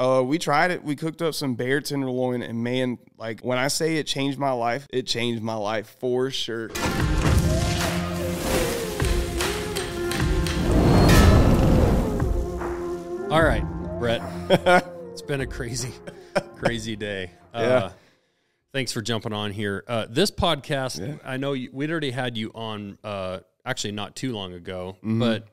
[0.00, 0.82] Uh, we tried it.
[0.82, 4.52] We cooked up some bear tenderloin, and man, like when I say it changed my
[4.52, 6.70] life, it changed my life for sure.
[13.30, 13.62] All right,
[14.00, 14.20] Brett.
[15.12, 15.92] it's been a crazy,
[16.56, 17.30] crazy day.
[17.54, 17.90] Uh, Yeah.
[18.72, 19.84] Thanks for jumping on here.
[19.86, 21.14] Uh, this podcast, Yeah.
[21.24, 25.20] I know you, we'd already had you on, uh, actually not too long ago, Mm-hmm.
[25.20, 25.46] but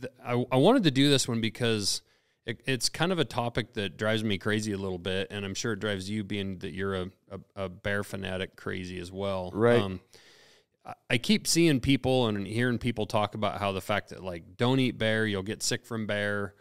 [0.00, 2.00] th- I, I wanted to do this one because
[2.48, 5.54] it, it's kind of a topic that drives me crazy a little bit, and I'm
[5.54, 9.50] sure it drives you, being that you're a, a, a bear fanatic, crazy as well.
[9.54, 9.80] Right.
[9.80, 10.00] Um,
[10.84, 14.56] I- I keep seeing people and hearing people talk about how the fact that like
[14.56, 16.54] don't eat bear, you'll get sick from bear.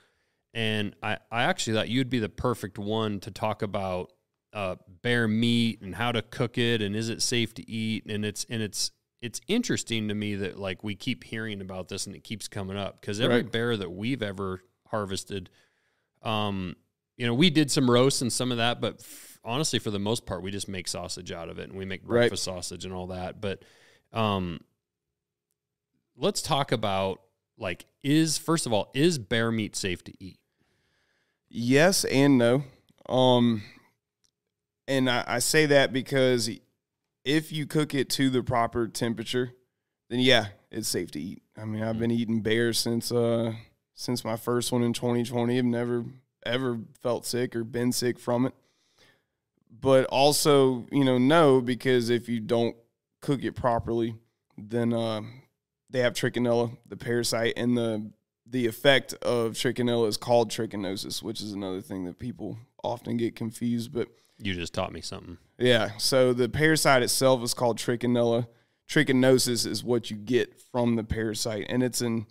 [0.54, 4.12] And I, I actually thought you'd be the perfect one to talk about
[4.54, 8.26] uh, bear meat and how to cook it and is it safe to eat and
[8.26, 12.16] it's and it's it's interesting to me that like we keep hearing about this and
[12.16, 13.52] it keeps coming up because every Right.
[13.52, 15.50] bear that we've ever harvested,
[16.24, 16.76] um,
[17.18, 20.00] you know, we did some roasts and some of that, but f- honestly, for the
[20.00, 22.20] most part, we just make sausage out of it and we make Right.
[22.22, 23.42] breakfast sausage and all that.
[23.42, 23.64] But
[24.14, 24.62] um,
[26.16, 27.22] let's talk about
[27.58, 30.40] like is first of all is bear meat safe to eat?
[31.50, 32.64] Yes and no.
[33.09, 33.64] Um,
[34.88, 36.50] and I, I say that because
[37.26, 39.52] if you cook it to the proper temperature,
[40.09, 41.42] then yeah, it's safe to eat.
[41.58, 43.54] I mean, I've been eating bear since uh
[43.98, 45.58] since my first one in 2020.
[45.58, 46.06] I've never
[46.45, 48.53] ever felt sick or been sick from it.
[49.81, 52.75] But also, you know, no, because if you don't
[53.22, 54.16] cook it properly,
[54.58, 55.22] then uh,
[55.90, 58.09] they have trichinella, the parasite, and the
[58.50, 63.36] the effect of trichinella is called trichinosis, which is another thing that people often get
[63.36, 63.92] confused.
[63.92, 64.08] But
[64.40, 65.38] You just taught me something.
[65.58, 68.48] yeah, so the parasite itself is called trichinella.
[68.88, 72.25] Trichinosis is what you get from the parasite, and it's an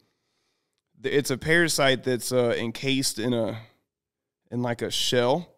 [1.02, 3.58] it's a parasite that's uh, encased in a
[4.50, 5.48] in like a shell,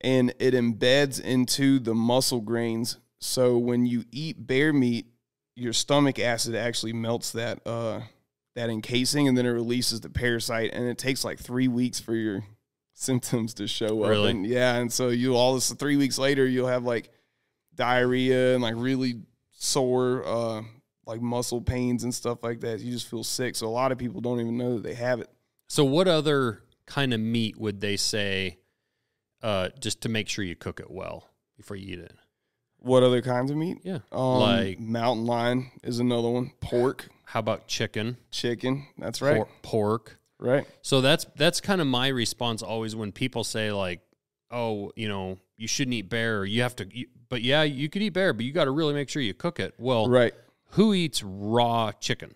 [0.00, 2.98] and it embeds into the muscle grains.
[3.18, 5.06] So when you eat bear meat,
[5.54, 8.00] your stomach acid actually melts that uh,
[8.54, 12.14] that encasing, and then it releases the parasite, and it takes like three weeks for
[12.14, 12.44] your
[12.94, 14.10] symptoms to show up.
[14.10, 14.30] Really?
[14.30, 17.10] And yeah, and so you all this three weeks later, you'll have like
[17.74, 19.20] diarrhea and like really
[19.58, 20.62] sore uh
[21.06, 22.80] like muscle pains and stuff like that.
[22.80, 23.56] You just feel sick.
[23.56, 25.30] So a lot of people don't even know that they have it.
[25.68, 28.58] So what other kind of meat would they say
[29.42, 32.14] uh, just to make sure you cook it well before you eat it?
[32.78, 33.78] What other kinds of meat?
[33.82, 33.98] Yeah.
[34.12, 36.52] Um, like mountain lion is another one.
[36.60, 38.16] Pork, how about chicken?
[38.30, 38.86] chicken.
[38.98, 39.36] That's right.
[39.36, 40.18] Por- pork.
[40.38, 40.66] Right.
[40.82, 44.02] So that's that's kind of my response always when people say like,
[44.50, 46.40] "Oh, you know, you shouldn't eat bear.
[46.40, 48.70] Or you have to." You, but yeah, you could eat bear, but you got to
[48.70, 50.08] really make sure you cook it well.
[50.08, 50.34] Right.
[50.70, 52.34] Who eats raw chicken?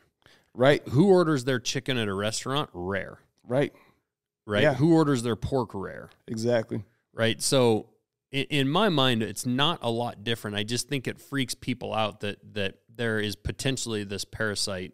[0.54, 0.86] Right.
[0.88, 2.70] Who orders their chicken at a restaurant?
[2.72, 3.72] Rare, Right.
[4.46, 4.62] right?
[4.62, 4.74] Yeah.
[4.74, 5.70] Who orders their pork?
[5.74, 6.82] Rare, Exactly.
[7.12, 7.40] right?
[7.40, 7.86] So
[8.32, 10.56] in, my mind, it's not a lot different.
[10.56, 14.92] I just think it freaks people out that that there is potentially this parasite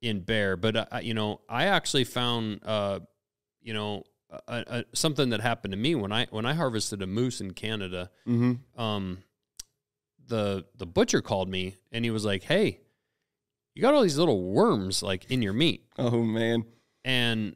[0.00, 0.56] in bear.
[0.56, 3.00] But uh, you know, I actually found, uh,
[3.60, 4.04] you know,
[4.48, 7.52] a, a, something that happened to me when I when I harvested a moose in
[7.52, 8.10] Canada.
[8.26, 8.80] Mm-hmm.
[8.80, 9.18] Um,
[10.32, 12.80] the the butcher called me and he was like, "Hey,
[13.74, 16.64] you got all these little worms like in your meat," Oh man.
[17.04, 17.54] and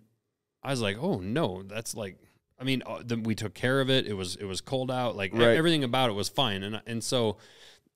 [0.62, 2.18] I was like, "Oh no, that's like."
[2.58, 4.06] I mean, uh, then we took care of it.
[4.06, 5.14] It was it was cold out.
[5.16, 5.56] Like Right.
[5.56, 7.36] everything about it was fine, and and so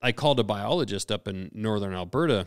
[0.03, 2.47] I called a biologist up in northern Alberta.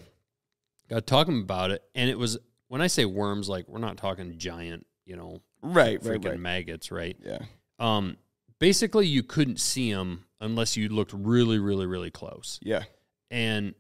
[0.89, 4.37] Got talking about it, and it was when I say worms, like we're not talking
[4.37, 5.99] giant, you know, Right.
[6.01, 6.31] freaking Right.
[6.31, 6.39] Right.
[6.39, 7.15] maggots, right?
[7.23, 7.39] Yeah.
[7.79, 8.17] Um,
[8.63, 12.61] basically, you couldn't see them unless you looked really, really, really close.
[12.63, 12.83] Yeah.
[13.29, 13.75] And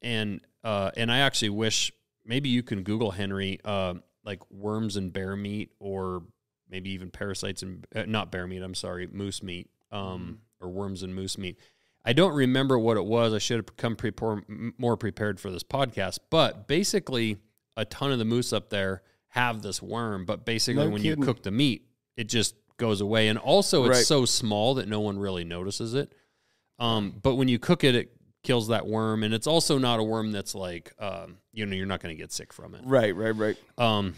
[0.00, 1.90] and uh, and I actually wish
[2.24, 3.94] maybe you can Google Henry uh,
[4.24, 6.22] like worms and bear meat, or
[6.70, 8.62] maybe even parasites and uh, not bear meat.
[8.62, 11.58] I'm sorry, moose meat, um, or worms and moose meat.
[12.04, 13.34] I don't remember what it was.
[13.34, 13.96] I should have come
[14.48, 16.20] m- more prepared for this podcast.
[16.30, 17.38] But basically,
[17.76, 20.26] a ton of the moose up there have this worm.
[20.26, 21.18] But basically, No when kidding.
[21.18, 23.28] you cook the meat, it just goes away.
[23.28, 24.06] And also, it's Right.
[24.06, 26.12] so small that no one really notices it.
[26.78, 30.02] Um, but when you cook it, it kills that worm, and it's also not a
[30.02, 32.80] worm that's like, um, you know, you're not going to get sick from it.
[32.84, 33.14] Right.
[33.14, 33.36] Right.
[33.36, 33.56] Right.
[33.76, 34.14] Um,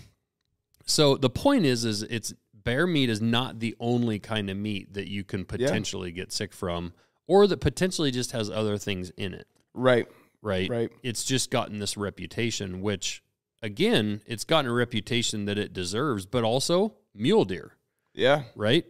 [0.87, 4.93] so the point is, is it's bear meat is not the only kind of meat
[4.93, 6.93] that you can potentially get sick from,
[7.27, 9.49] or that potentially just has other things in it.
[9.73, 10.07] Right.
[10.43, 10.69] Right.
[10.69, 10.91] Right.
[11.03, 13.23] It's just gotten this reputation, which
[13.63, 17.73] again, it's gotten a reputation that it deserves, but also mule deer.
[18.15, 18.43] Yeah.
[18.57, 18.85] Right.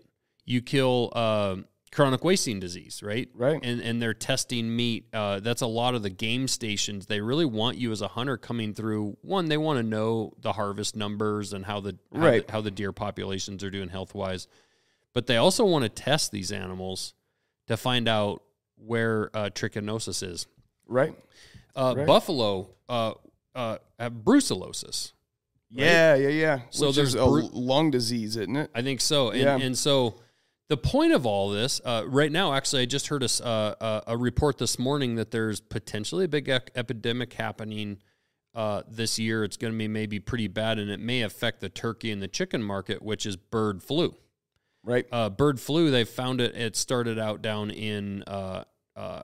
[0.44, 1.56] You kill uh,
[1.92, 3.02] chronic wasting disease.
[3.02, 3.60] Right Right.
[3.62, 5.06] and and they're testing meat.
[5.12, 7.06] Uh, that's a lot of the game stations.
[7.06, 9.16] They really want you as a hunter coming through.
[9.22, 12.46] One, they want to know the harvest numbers and how the how, Right.
[12.46, 14.48] the, how the deer populations are doing health wise.
[15.12, 17.14] but they also want to test these animals
[17.66, 18.42] to find out
[18.76, 20.46] where uh, trichinosis is.
[20.86, 21.14] Right.
[21.74, 22.06] Uh, Right.
[22.06, 23.14] Buffalo uh,
[23.54, 25.12] uh, have brucellosis.
[25.70, 26.60] Yeah, yeah, yeah.
[26.70, 28.70] So Which there's a lung disease, isn't it?
[28.74, 29.30] I think so.
[29.30, 29.56] And, Yeah.
[29.58, 30.16] and so
[30.68, 34.00] the point of all this, uh, right now, actually, I just heard a, uh, uh,
[34.08, 37.98] a report this morning that there's potentially a big ec- epidemic happening
[38.54, 39.44] uh, this year.
[39.44, 42.28] It's going to be maybe pretty bad, and it may affect the turkey and the
[42.28, 44.16] chicken market, which is bird flu.
[44.82, 45.06] Right.
[45.12, 48.64] Uh, bird flu, they found it, it started out down in uh,
[48.96, 49.22] uh,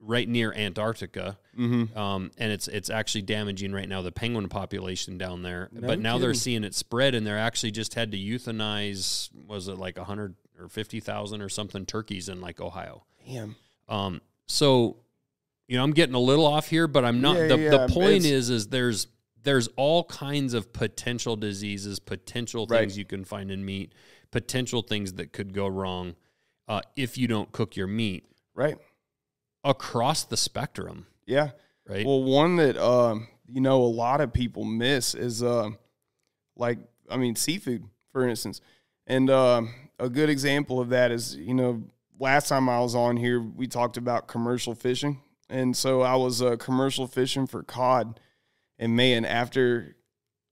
[0.00, 1.38] right near Antarctica.
[1.56, 1.98] Mm-hmm.
[1.98, 5.68] Um, and it's it's actually damaging right now the penguin population down there.
[5.72, 9.68] No but now they're seeing it spread, and they're actually just had to euthanize was
[9.68, 13.04] it like a hundred or fifty thousand or something turkeys in like Ohio.
[13.26, 13.56] Damn.
[13.88, 14.96] Um, so
[15.66, 17.36] you know I'm getting a little off here, but I'm not.
[17.36, 19.06] Yeah, the yeah, the point is is there's
[19.42, 22.80] there's all kinds of potential diseases, potential Right.
[22.80, 23.92] things you can find in meat,
[24.30, 26.16] potential things that could go wrong
[26.66, 28.24] uh, if you don't cook your meat
[28.58, 28.76] Right.
[29.68, 31.06] Across the spectrum.
[31.26, 31.50] Yeah.
[31.86, 32.04] Right.
[32.04, 35.78] Well, one that um, you know a lot of people miss is um,
[36.56, 36.78] like
[37.08, 38.60] I mean seafood, for instance,
[39.06, 41.84] and um, a good example of that is you know
[42.18, 46.42] last time I was on here we talked about commercial fishing, and so I was
[46.42, 48.20] uh, commercial fishing for cod,
[48.78, 49.96] and man, after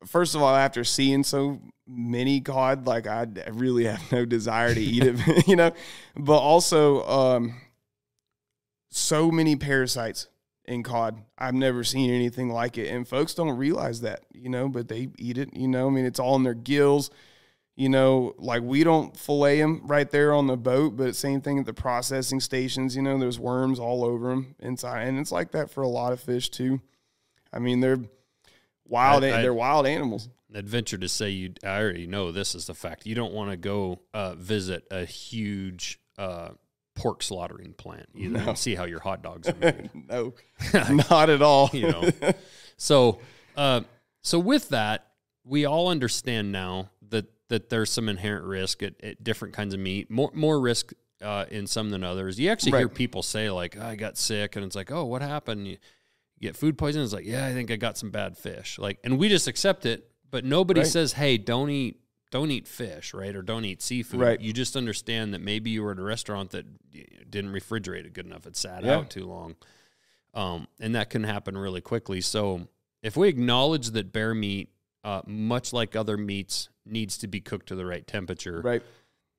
[0.06, 4.80] first of all, after seeing so many cod, like I really have no desire to
[4.80, 5.72] eat it, you know,
[6.16, 7.60] but also um,
[8.96, 10.28] so many parasites
[10.64, 11.22] in cod.
[11.38, 12.88] I've never seen anything like it.
[12.88, 15.86] And folks don't realize that, you know, but they eat it, you know.
[15.88, 17.10] I mean, it's all in their gills,
[17.76, 21.58] you know, like we don't fillet them right there on the boat, but same thing
[21.58, 25.02] at the processing stations, you know, there's worms all over them inside.
[25.06, 26.80] And it's like that for a lot of fish too.
[27.52, 28.00] I mean, they're
[28.88, 30.28] wild, I- I- they're wild animals.
[30.54, 31.52] I'd venture to say you.
[31.62, 33.04] I already know this is the fact.
[33.04, 36.50] You don't want to go uh, visit a huge uh,
[36.96, 38.48] pork slaughtering plant either No.
[38.48, 39.90] and see how your hot dogs are made.
[40.08, 40.32] no,
[41.10, 41.70] not at all.
[41.72, 42.10] you know.
[42.78, 43.20] So,
[43.56, 43.82] uh,
[44.22, 45.06] so with that,
[45.44, 49.80] we all understand now that that there's some inherent risk at, at different kinds of
[49.80, 50.10] meat.
[50.10, 52.38] More more risk uh, in some than others.
[52.38, 55.66] You actually hear people say like, "I got sick," and it's like, "Oh, what happened?"
[55.68, 55.78] You
[56.40, 57.04] get food poisoning.
[57.04, 59.86] It's like, "Yeah, I think I got some bad fish." Like, and we just accept
[59.86, 60.86] it, but nobody Right.
[60.86, 61.98] says, "Hey, don't eat."
[62.38, 63.34] Don't eat fish, right?
[63.34, 64.20] Or don't eat seafood.
[64.20, 64.38] Right.
[64.40, 66.66] You just understand that maybe you were at a restaurant that
[67.30, 68.46] didn't refrigerate it good enough.
[68.46, 68.96] It sat Yeah.
[68.96, 69.56] out too long
[70.34, 72.20] um, and that can happen really quickly.
[72.20, 72.68] So
[73.02, 74.68] if we acknowledge that bear meat,
[75.02, 78.82] uh, much like other meats, needs to be cooked to the right temperature, Right.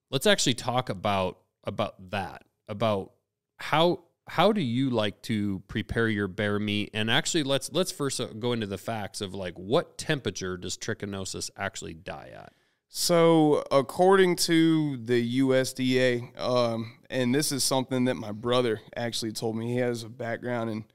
[0.10, 2.46] let's actually talk about about that.
[2.68, 3.12] About
[3.58, 6.90] how how do you like to prepare your bear meat?
[6.94, 10.78] And actually, let's let's first uh, go into the facts of like what temperature does
[10.78, 12.54] trichinosis actually die at?
[12.89, 19.57] So, according to the USDA, um, and this is something that my brother actually told
[19.57, 20.86] me, he has a background in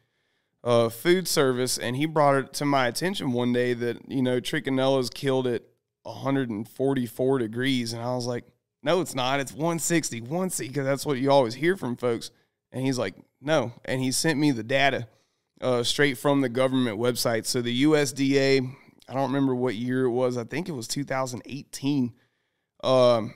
[0.65, 4.41] uh, food service, and he brought it to my attention one day that you know
[4.41, 5.63] trichinella's killed at
[6.05, 8.45] 144 degrees, and I was like,
[8.83, 9.41] no, it's not.
[9.41, 12.31] It's 160, 160, because that's what you always hear from folks.
[12.73, 15.07] And he's like, no, and he sent me the data
[15.61, 17.47] uh, straight from the government website.
[17.47, 18.75] So the USDA,
[19.09, 20.37] I don't remember what year it was.
[20.37, 22.13] I think it was 2018.
[22.85, 23.35] Um,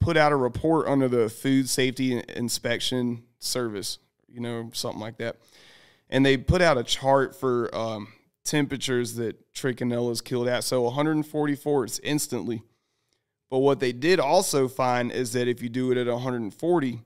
[0.00, 5.36] put out a report under the Food Safety Inspection Service, you know, something like that.
[6.10, 8.08] And they put out a chart for um,
[8.44, 10.64] temperatures that trichinella is killed at.
[10.64, 12.62] So 144, it's instantly.
[13.50, 16.98] But what they did also find is that if you do it at 140, it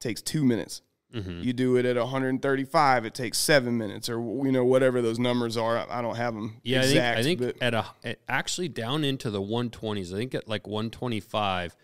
[0.00, 0.82] takes two minutes.
[1.14, 1.40] Mm-hmm.
[1.42, 5.56] You do it at 135, it takes seven minutes, or you know whatever those numbers
[5.56, 5.86] are.
[5.90, 7.18] I don't have them Yeah, exact.
[7.18, 10.12] I think, I think at a at actually down into the 120s.
[10.12, 11.76] I think at like 125,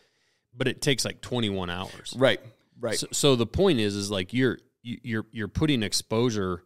[0.55, 2.15] but it takes like 21 hours.
[2.17, 2.41] right,
[2.81, 6.65] right, So, so the point is, is like you're you- you're you're putting exposure,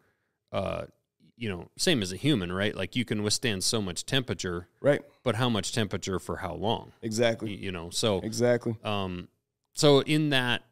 [0.51, 0.87] uh,
[1.37, 2.75] you know, same as a human, right?
[2.75, 6.87] Like you can withstand so much temperature, right, but how much temperature for how long?
[7.03, 8.77] You, exactly, you know, so exactly.
[8.83, 9.29] um,
[9.75, 10.63] so in that,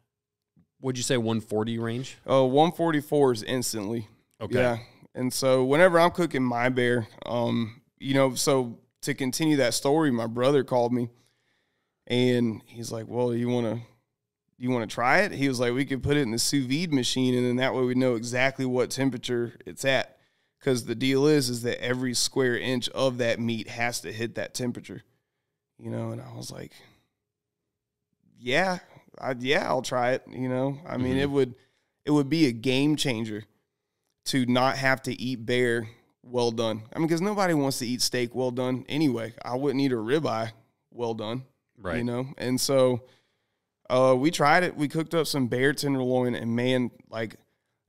[0.85, 2.15] would you say 140 range?
[2.29, 4.07] Uh, 144 is instantly.
[4.39, 4.59] Okay.
[4.59, 4.77] Yeah.
[5.15, 10.11] And so whenever I'm cooking my bear, um, you know, so to continue that story,
[10.11, 11.09] my brother called me
[12.05, 13.81] and he's like, Well, you wanna
[14.59, 15.31] you wanna try it?
[15.31, 17.73] He was like, We could put it in the sous vide machine and then that
[17.73, 20.19] way we know exactly what temperature it's at.
[20.61, 24.35] Cause the deal is is that every square inch of that meat has to hit
[24.35, 25.01] that temperature.
[25.79, 26.73] You know, and I was like,
[28.37, 28.77] Yeah,
[29.19, 30.23] I, yeah, I'll try it.
[30.29, 31.21] You know, I mean, Mhm.
[31.21, 31.55] it would
[32.05, 33.43] it would be a game changer
[34.25, 35.87] to not have to eat bear
[36.23, 36.83] well done.
[36.93, 39.33] I mean, because nobody wants to eat steak well done anyway.
[39.43, 40.51] I wouldn't eat a ribeye
[40.91, 41.43] well done,
[41.77, 41.97] Right.
[41.97, 42.27] you know.
[42.37, 43.01] And so,
[43.87, 44.75] Uh, we tried it.
[44.75, 47.35] We cooked up some bear tenderloin, and man, like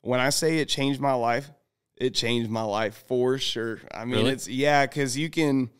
[0.03, 1.51] when I say it changed my life,
[1.97, 3.81] it changed my life for sure.
[3.93, 4.33] I mean, Really?
[4.33, 5.71] it's yeah, because you can,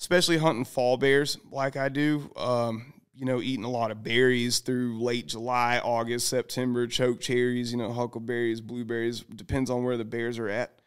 [0.00, 2.30] especially hunting fall bears like I do.
[2.34, 7.72] Um, you know, eating a lot of berries through late July, August, September, choke cherries,
[7.72, 10.78] you know, huckleberries, blueberries, depends on where the bears are at.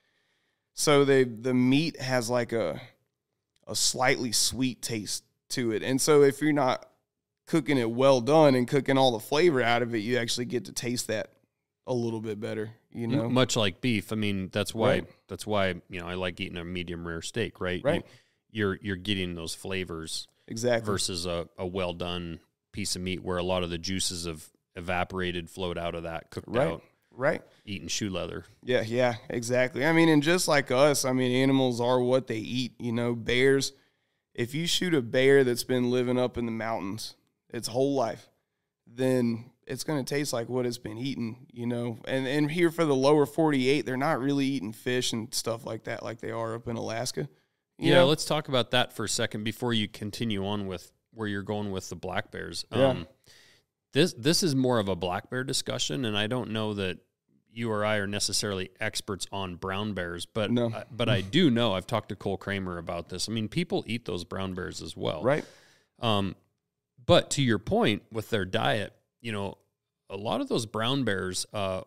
[0.73, 2.79] So they the meat has like a
[3.67, 5.83] a slightly sweet taste to it.
[5.83, 6.85] And so if you're not
[7.47, 10.65] cooking it well done and cooking all the flavor out of it, you actually get
[10.65, 11.31] to taste that
[11.85, 13.27] a little bit better, you know.
[13.27, 14.13] much like beef.
[14.13, 15.07] I mean, that's why Right.
[15.27, 17.81] that's why you know I like eating a medium rare steak, right?
[17.83, 18.05] Right.
[18.51, 20.85] You, are you're getting those flavors Exactly.
[20.91, 22.39] versus a, a well done
[22.73, 26.29] piece of meat where a lot of the juices have evaporated, flowed out of that,
[26.29, 26.67] cooked Right.
[26.67, 27.41] out, Right.
[27.65, 28.45] eating shoe leather.
[28.63, 29.85] Yeah, yeah, exactly.
[29.85, 32.73] I mean, and just like us, I mean, animals are what they eat.
[32.79, 33.73] You know, bears.
[34.33, 37.15] If you shoot a bear that's been living up in the mountains
[37.49, 38.29] its whole life,
[38.87, 41.47] then it's going to taste like what it's been eating.
[41.51, 45.11] You know, and and here for the lower forty eight, they're not really eating fish
[45.13, 47.27] and stuff like that like they are up in Alaska.
[47.81, 48.07] You yeah, know?
[48.07, 51.71] let's talk about that for a second before you continue on with where you're going
[51.71, 52.63] with the black bears.
[52.71, 52.87] Yeah.
[52.89, 53.07] Um,
[53.93, 56.99] this this is more of a black bear discussion, and I don't know that
[57.51, 60.69] you or I are necessarily experts on brown bears, but No.
[60.71, 63.27] I- but I do know I've talked to Cole Kramer about this.
[63.27, 65.43] I mean, people eat those brown bears as well, right.
[65.99, 66.35] Um,
[67.05, 69.57] but to your point with their diet, you know,
[70.09, 71.81] a lot of those brown bears, uh,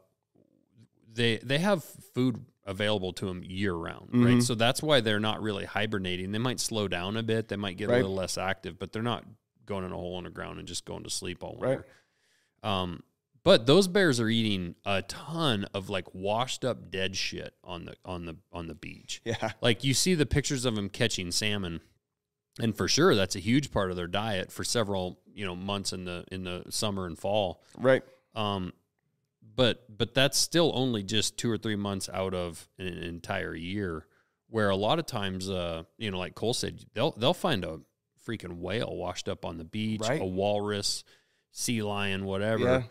[1.12, 4.37] they they have food available to them year round, right?
[4.37, 4.42] Mhm.
[4.42, 6.33] So that's why they're not really hibernating.
[6.33, 9.02] They might slow down a bit, they might get a little less active, but they're
[9.02, 9.25] not
[9.66, 11.68] going in a hole in the ground and just going to sleep all Right.
[11.78, 11.87] winter.
[12.62, 13.02] Um,
[13.42, 17.94] but those bears are eating a ton of like washed up dead shit on the
[18.04, 19.52] on the on the beach Yeah.
[19.61, 21.80] like you see the pictures of them catching salmon
[22.59, 25.92] and for sure that's a huge part of their diet for several you know months
[25.92, 28.02] in the in the summer and fall Right.
[28.35, 28.73] um
[29.54, 34.06] but but that's still only just two or three months out of an entire year
[34.49, 37.80] where a lot of times uh you know like cole said they'll they'll find a
[38.26, 40.20] freaking whale washed up on the beach Right.
[40.20, 41.04] a walrus
[41.52, 42.82] sea lion whatever Yeah.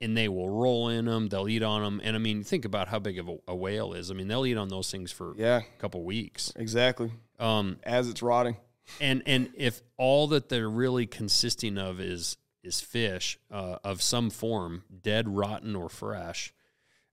[0.00, 2.88] and they will roll in them they'll eat on them and i mean think about
[2.88, 5.34] how big of a, a whale is i mean they'll eat on those things for
[5.36, 5.58] Yeah.
[5.58, 7.10] a couple weeks Exactly.
[7.38, 8.56] um As it's rotting.
[9.00, 14.30] and and if all that they're really consisting of is is fish uh, of some
[14.30, 16.52] form, dead, rotten, or fresh,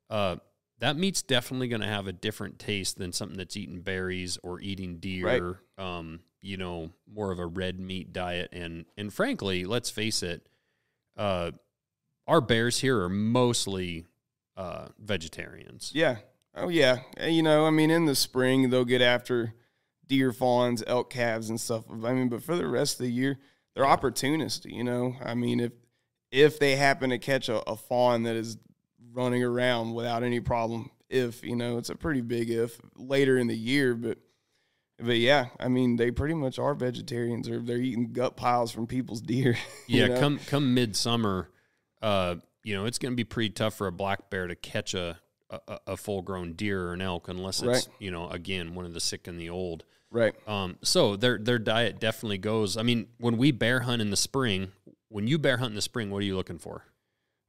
[0.09, 0.37] uh,
[0.79, 4.59] that meat's definitely going to have a different taste than something that's eating berries or
[4.59, 5.61] eating deer.
[5.77, 10.47] Um, you know, more of a red meat diet, and and frankly, let's face it,
[11.17, 11.51] uh,
[12.27, 14.05] our bears here are mostly
[14.57, 15.91] uh, vegetarians.
[15.95, 16.17] Yeah.
[16.53, 16.99] Oh yeah.
[17.19, 19.53] You know, I mean, in the spring they'll get after
[20.07, 21.83] deer, fawns, elk calves, and stuff.
[21.89, 23.39] I mean, but for the rest of the year,
[23.75, 24.65] they're opportunists.
[24.65, 25.71] You know, I mean, if
[26.31, 28.57] if they happen to catch a, a fawn that is
[29.13, 33.47] running around without any problem, if you know, it's a pretty big if later in
[33.47, 34.17] the year, but.
[34.97, 38.87] But yeah, I mean, they pretty much are vegetarians, or they're eating gut piles from
[38.87, 39.57] people's deer.
[39.87, 40.19] Yeah, know?
[40.21, 41.49] come come midsummer,
[42.01, 44.93] uh, you know, it's going to be pretty tough for a black bear to catch
[44.93, 47.87] a a, a full grown deer or an elk unless it's Right.
[47.99, 49.83] you know again one of the sick and the old.
[50.11, 50.33] Right.
[50.47, 52.77] Um, so their their diet definitely goes.
[52.77, 54.71] I mean, when we bear hunt in the spring,
[55.09, 56.83] when you bear hunt in the spring, what are you looking for?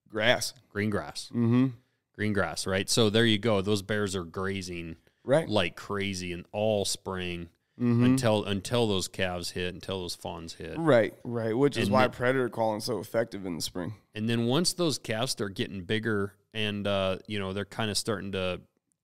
[0.08, 0.54] Grass.
[0.70, 1.66] Green grass, Mm-hmm.
[2.14, 2.88] green grass, right?
[2.88, 3.60] So there you go.
[3.60, 5.48] Those bears are grazing Right.
[5.48, 7.48] like crazy in all spring
[7.78, 8.04] Mm-hmm.
[8.04, 10.78] until until those calves hit, until those fawns hit.
[10.78, 11.54] Right, right.
[11.54, 13.92] Which is And why the- predator calling is so effective in the spring.
[14.14, 17.98] And then once those calves start getting bigger and uh, you know they're kind of
[17.98, 18.62] starting to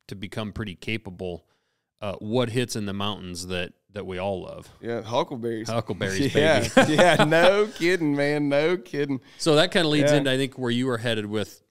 [0.09, 1.45] to become pretty capable,
[2.03, 4.69] uh, what hits in the mountains that that we all love?
[4.81, 5.69] Yeah, huckleberries.
[5.71, 6.95] Huckleberries, yeah, baby.
[6.95, 7.25] yeah.
[7.25, 8.49] No kidding, man.
[8.51, 9.21] No kidding.
[9.39, 10.19] So that kind of leads Yeah.
[10.19, 11.63] into I think where you were headed with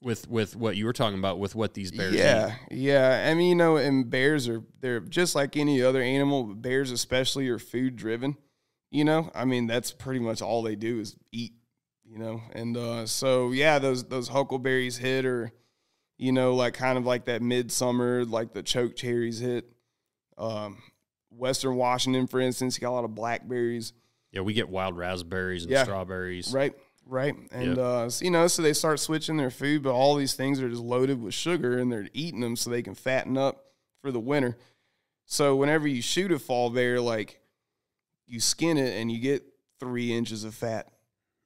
[0.00, 2.78] with with what you were talking about with what these bears yeah, eat.
[2.78, 3.26] yeah.
[3.28, 6.44] I mean, you know, and bears are they're just like any other animal.
[6.44, 8.36] But bears, especially, are food driven.
[8.90, 11.52] You know, I mean, that's pretty much all they do is eat.
[12.10, 15.52] You know, and uh, so yeah, those those huckleberries hit, or
[16.18, 19.70] you know, like kind of like that midsummer, like the choke cherries hit.
[20.36, 20.82] Um,
[21.30, 23.92] Western Washington, for instance, you got a lot of blackberries.
[24.32, 25.84] Yeah, we get wild raspberries and Yeah.
[25.84, 26.52] strawberries.
[26.52, 26.74] Right,
[27.06, 27.34] right.
[27.50, 27.78] And Yep.
[27.78, 30.68] uh, so, you know, so they start switching their food, but all these things are
[30.68, 33.66] just loaded with sugar, and they're eating them so they can fatten up
[34.02, 34.58] for the winter.
[35.24, 37.40] So whenever you shoot a fall bear, like
[38.26, 39.44] you skin it and you get
[39.80, 40.92] three inches of fat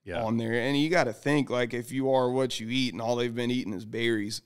[0.05, 0.23] Yeah.
[0.23, 3.01] on there, and you got to think like if you are what you eat, and
[3.03, 4.43] all they've been eating is berries,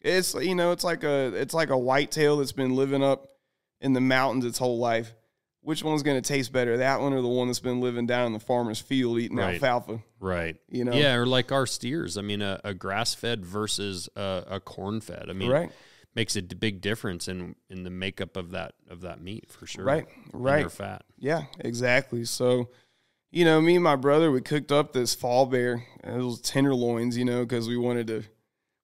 [0.00, 3.26] it's you know it's like a it's like a whitetail that's been living up
[3.80, 5.12] in the mountains its whole life
[5.60, 8.26] which one's going to taste better, that one or the one that's been living down
[8.28, 9.54] in the farmer's field eating Right.
[9.54, 10.02] alfalfa?
[10.18, 10.56] Right.
[10.70, 10.92] You know?
[10.92, 12.16] Yeah, or like our steers.
[12.16, 15.26] I mean, a, a grass fed versus a, a corn fed.
[15.28, 15.70] I mean, right,
[16.14, 19.84] makes a big difference in in the makeup of that of that meat for sure.
[19.84, 20.60] right, right.
[20.60, 21.02] their fat.
[21.18, 22.24] Yeah, exactly.
[22.24, 22.70] So,
[23.30, 25.84] you know, me and my brother we cooked up this fall bear.
[26.02, 28.22] and It was tenderloins, you know, because we wanted to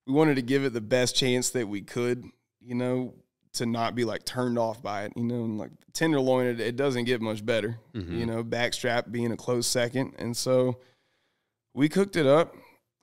[0.06, 2.24] we wanted to give it the best chance that we could,
[2.60, 3.14] you know,
[3.54, 6.76] to not be like turned off by it, you know, and like tenderloin it, it
[6.76, 8.18] doesn't get much better, Mhm.
[8.18, 10.14] you know, backstrap being a close second.
[10.18, 10.78] And so
[11.72, 12.54] we cooked it up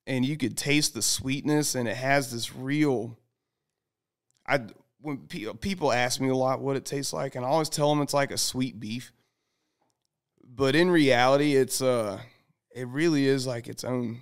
[0.06, 3.18] and you could taste the sweetness and it has this real
[4.46, 4.60] I
[5.00, 7.90] when pe- people ask me a lot what it tastes like and I always tell
[7.90, 9.14] them it's like a sweet beef
[10.44, 12.20] but in reality it's uh
[12.76, 14.22] it really is like its own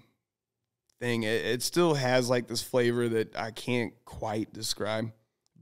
[0.99, 1.23] thing.
[1.23, 5.11] It, it still has like this flavor that i can't quite describe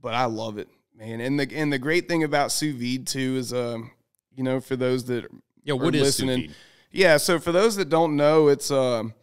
[0.02, 1.22] but i love it man.
[1.22, 3.92] And the and the great thing about sous vide too is um
[4.36, 5.28] you know for those that
[5.64, 6.52] Yeah, what is sous vide?
[6.92, 9.14] yeah so for those that don't know it's um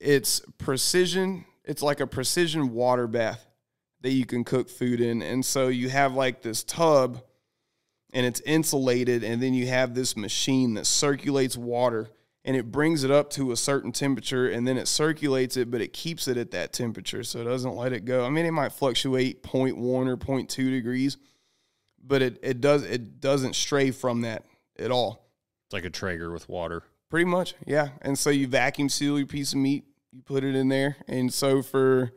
[0.00, 3.44] it's precision it's like a precision water bath
[4.00, 5.22] that you can cook food in.
[5.22, 7.20] And so you have like this tub
[8.14, 12.08] and it's insulated and then you have this machine that circulates water
[12.48, 15.80] and it brings it up to a certain temperature and then it circulates it but
[15.80, 18.52] it keeps it at that temperature so it doesn't let it go i mean it
[18.52, 21.18] might fluctuate 0.1 or 0.2 degrees
[22.02, 24.44] but it, it does it doesn't stray from that
[24.78, 25.28] at all
[25.66, 26.82] It's like a Traeger with water.
[27.10, 27.88] Pretty much, yeah.
[28.02, 30.96] And so you vacuum seal your piece of meat, you put it in there.
[31.06, 32.12] And so for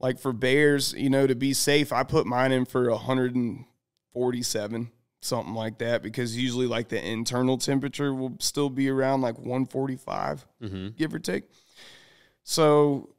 [0.00, 4.90] like for bears, you know, to be safe, I put mine in for 147,
[5.20, 10.46] something like that, because usually like the internal temperature will still be around like 145,
[10.62, 10.88] Mm-hmm.
[10.96, 11.44] give or take.
[12.44, 13.10] So,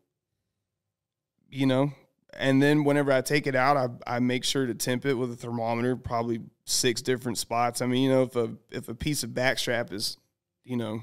[1.49, 1.91] you know,
[2.37, 5.31] and then whenever I take it out, I, I make sure to temp it with
[5.31, 7.81] a thermometer, probably six different spots.
[7.81, 10.17] I mean, you know, if a if a piece of backstrap is,
[10.63, 11.01] you know,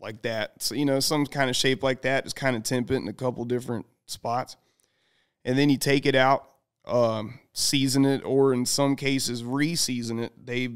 [0.00, 2.90] like that, so you know, some kind of shape like that, just kind of temp
[2.90, 4.56] it in a couple different spots,
[5.44, 6.48] and then you take it out,
[6.86, 10.32] um, season it, or in some cases re-season it.
[10.44, 10.68] They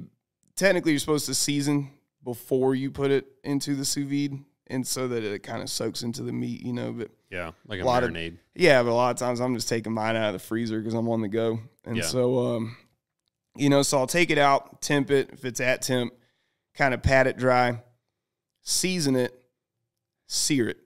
[0.57, 1.91] technically you're supposed to season
[2.25, 6.03] before you put it into the sous vide, and so that it kind of soaks
[6.03, 7.11] into the meat, you know, but.
[7.31, 8.39] Yeah, like a, Lot of- marinade.
[8.55, 10.95] Yeah, but a lot of times I'm just taking mine out of the freezer because
[10.95, 11.59] I'm on the go.
[11.85, 12.05] And Yeah.
[12.05, 12.77] so, um,
[13.57, 16.13] you know, so I'll take it out, temp it if it's at temp,
[16.75, 17.83] kind of pat it dry,
[18.63, 19.35] season it,
[20.29, 20.79] sear it,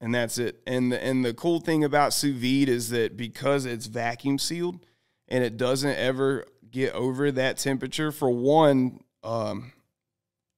[0.00, 0.60] and that's it.
[0.68, 4.84] And the, and the cool thing about sous vide is that because it's vacuum sealed
[5.28, 9.72] and it doesn't ever get over that temperature, for one, um,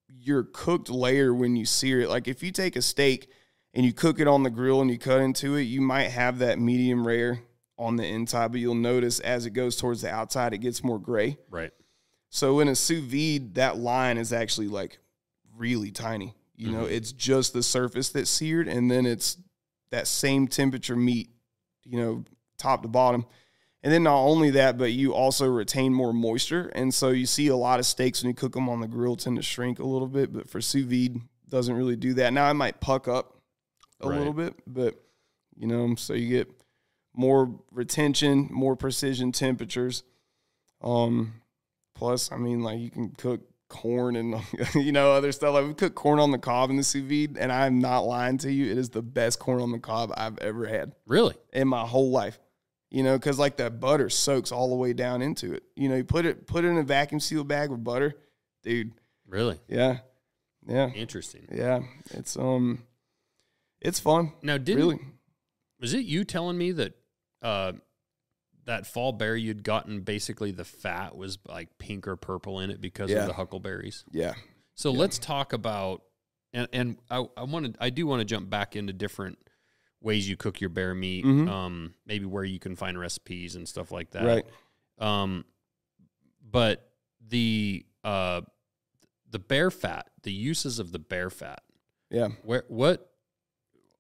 [0.09, 3.29] your cooked layer when you sear it, like if you take a steak
[3.75, 6.39] and you cook it on the grill and you cut into it, you might have
[6.39, 7.41] that medium rare
[7.77, 10.99] on the inside, but you'll notice as it goes towards the outside, it gets more
[10.99, 11.37] gray.
[11.51, 11.73] Right.
[12.31, 14.99] So in a sous vide, that line is actually like
[15.57, 16.35] really tiny.
[16.57, 16.91] You know, Mhm.
[16.93, 19.39] it's just the surface that's seared, and then it's
[19.91, 21.31] that same temperature meat,
[21.83, 22.25] you know,
[22.59, 23.27] top to bottom.
[23.85, 26.69] And then not only that, but you also retain more moisture.
[26.75, 29.15] And so you see a lot of steaks when you cook them on the grill
[29.15, 31.21] tend to shrink a little bit, but for sous vide,
[31.51, 32.33] doesn't really do that.
[32.33, 33.37] Now it might puck up
[34.01, 34.17] a Right.
[34.19, 34.95] little bit, but
[35.57, 36.51] you know, so you get
[37.15, 40.03] more retention, more precision temperatures.
[40.83, 41.35] Um,
[41.95, 44.37] plus, I mean, like you can cook corn and
[44.75, 45.55] you know other stuff.
[45.55, 48.39] Like we cook corn on the cob in the sous vide, and I'm not lying
[48.39, 48.71] to you.
[48.73, 51.35] It is the best corn on the cob I've ever had Really?
[51.53, 52.39] in my whole life.
[52.95, 55.65] You know, because like that butter soaks all the way down into it.
[55.75, 58.15] You know, you put it put it in a vacuum sealed bag with butter,
[58.63, 58.93] dude.
[59.27, 59.59] Really?
[59.69, 59.99] Yeah,
[60.67, 61.49] yeah, Interesting.
[61.53, 61.81] yeah.
[62.13, 62.85] It's um,
[63.81, 64.33] it's fun.
[64.43, 65.01] Now, didn't really.
[65.81, 66.95] was it you telling me that
[67.43, 67.73] uh,
[68.67, 72.81] that fall berry you'd gotten basically the fat was like pink or purple in it
[72.81, 73.23] because Yeah.
[73.23, 74.05] of the huckleberries?
[74.13, 74.35] Yeah.
[74.77, 75.01] So Yeah.
[75.01, 76.03] let's talk about
[76.53, 79.39] and and I I wanted I do want to jump back into different
[80.05, 81.49] ways you cook your bear meat, Mhm.
[81.49, 84.25] um, maybe where you can find recipes and stuff like that.
[84.25, 84.45] Right.
[84.99, 85.45] Um,
[86.43, 86.93] but
[87.27, 88.43] the uh,
[89.31, 91.63] the bear fat, the uses of the bear fat,
[92.11, 92.29] Yeah.
[92.43, 93.11] where what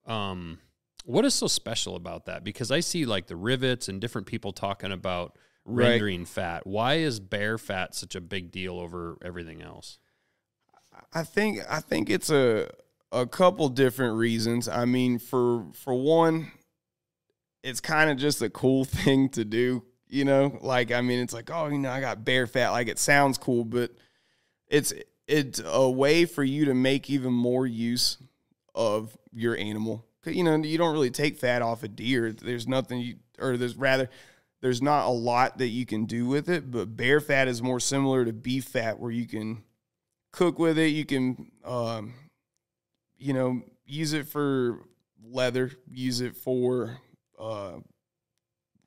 [0.06, 0.60] um
[1.06, 2.44] what is so special about that?
[2.44, 5.88] Because I see like the rivets and different people talking about Right.
[5.92, 6.66] rendering fat.
[6.66, 9.98] Why is bear fat such a big deal over everything else?
[11.14, 12.68] I think I think it's a
[13.14, 14.68] a couple different reasons.
[14.68, 16.50] I mean, for for one,
[17.62, 19.84] it's kind of just a cool thing to do.
[20.08, 22.70] You know, like I mean, it's like oh, you know, I got bear fat.
[22.70, 23.92] Like it sounds cool, but
[24.68, 24.92] it's
[25.26, 28.18] it's a way for you to make even more use
[28.74, 30.04] of your animal.
[30.26, 32.32] You know, you don't really take fat off a deer.
[32.32, 34.08] There's nothing you or there's rather
[34.60, 37.80] there's not a lot that you can do with it, but bear fat is more
[37.80, 39.62] similar to beef fat where you can
[40.32, 40.88] cook with it.
[40.88, 42.14] You can, um,
[43.18, 44.80] you know, use it for
[45.22, 46.98] leather, use it for
[47.38, 47.74] uh,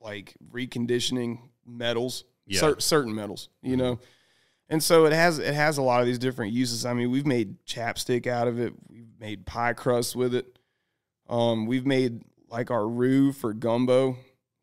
[0.00, 2.60] like reconditioning metals, Yeah.
[2.60, 3.98] cer- certain metals, you know.
[4.70, 6.84] And so it has it has a lot of these different uses.
[6.84, 8.72] I mean, we've made chapstick out of it.
[8.88, 10.58] We've made pie crust with it.
[11.28, 14.16] Um, we've made like our roux for gumbo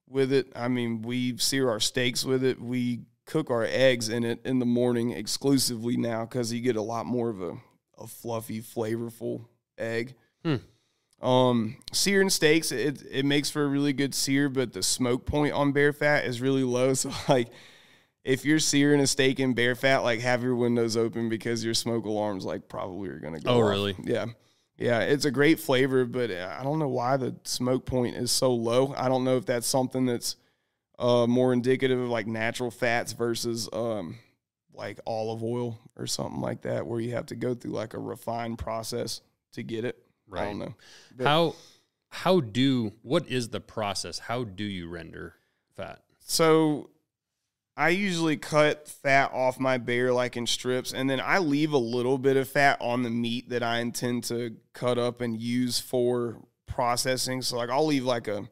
[0.07, 0.51] with it.
[0.55, 2.61] I mean, we sear our steaks with it.
[2.61, 6.81] We cook our eggs in it in the morning exclusively now because you get a
[6.81, 7.53] lot more of a,
[7.97, 9.45] a fluffy, flavorful
[9.77, 10.15] egg.
[10.43, 10.55] Hmm.
[11.21, 15.53] Um, searing steaks, it it makes for a really good sear, but the smoke point
[15.53, 16.93] on bear fat is really low.
[16.93, 17.49] So like,
[18.23, 21.73] if you're searing a steak in bear fat, like have your windows open because your
[21.73, 23.51] smoke alarms like probably are gonna go.
[23.51, 23.69] Oh, off.
[23.69, 23.95] really?
[24.03, 24.25] Yeah.
[24.77, 28.53] Yeah, it's a great flavor, but I don't know why the smoke point is so
[28.53, 28.93] low.
[28.97, 30.35] I don't know if that's something that's
[30.99, 34.17] uh, more indicative of like natural fats versus um,
[34.73, 37.99] like olive oil or something like that, where you have to go through like a
[37.99, 39.21] refined process
[39.55, 39.97] to get it.
[40.31, 40.75] I don't know.
[41.15, 41.55] But- How
[42.09, 44.19] how do what is the process?
[44.19, 45.35] How do you render
[45.75, 46.01] fat?
[46.19, 46.89] So
[47.77, 51.77] I usually cut fat off my bear like in strips, and then I leave a
[51.77, 55.79] little bit of fat on the meat that I intend to cut up and use
[55.79, 56.37] for
[56.67, 57.41] processing.
[57.41, 58.47] So like I'll leave like a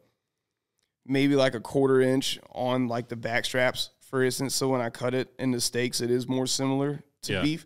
[1.06, 4.56] maybe like a quarter inch on like the back straps, for instance.
[4.56, 7.42] So when I cut it into steaks, it is more similar to Yeah.
[7.42, 7.66] beef.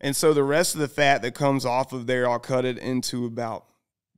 [0.00, 2.78] And so the rest of the fat that comes off of there, I'll cut it
[2.78, 3.64] into about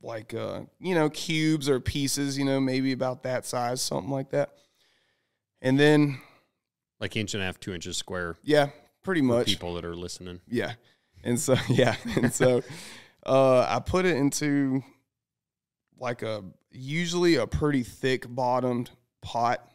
[0.03, 4.29] like uh, you know, cubes or pieces, you know, maybe about that size, something like
[4.31, 4.51] that.
[5.61, 6.19] And then
[6.99, 8.69] Like inch and a half, two inches square yeah,
[9.03, 9.45] pretty much.
[9.47, 10.39] people that are listening.
[10.47, 10.73] Yeah.
[11.23, 12.63] And so yeah, and so
[13.25, 14.83] uh I put it into
[15.99, 18.89] like a usually a pretty thick bottomed
[19.21, 19.67] pot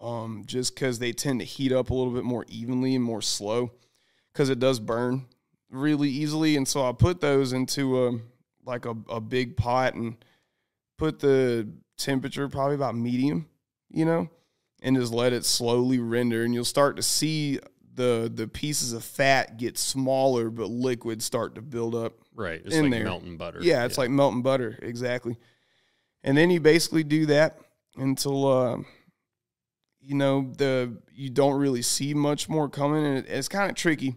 [0.00, 3.22] um just cuz they tend to heat up a little bit more evenly and more
[3.22, 3.70] slow
[4.34, 5.26] cuz it does burn
[5.70, 8.18] really easily and so I put those into a
[8.64, 10.16] like a, a big pot and
[10.98, 13.48] put the temperature probably about medium,
[13.90, 14.28] you know,
[14.82, 17.58] and just let it slowly render and you'll start to see
[17.94, 22.62] the the pieces of fat get smaller but liquid start to build up Right.
[22.64, 23.04] It's In like there.
[23.04, 23.58] melting butter.
[23.60, 25.36] yeah, it's like melting butter, exactly.
[26.24, 27.58] And then you basically do that
[27.96, 28.78] until uh,
[30.00, 33.76] you know the you don't really see much more coming, and it, it's kind of
[33.76, 34.16] tricky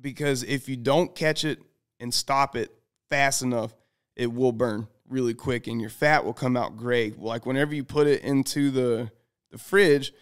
[0.00, 1.58] because if you don't catch it
[1.98, 2.70] and stop it
[3.08, 3.74] fast enough,
[4.16, 7.10] it will burn really quick, and your fat will come out gray.
[7.16, 9.10] Like whenever you put it into the
[9.50, 10.12] the fridge,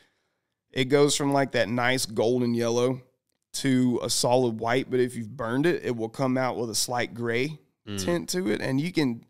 [0.73, 3.03] it goes from like that nice golden yellow
[3.55, 4.91] to a solid white.
[4.91, 8.05] But if you've burned it, it will come out with a slight gray Mm.
[8.05, 9.25] tint to it, and you can.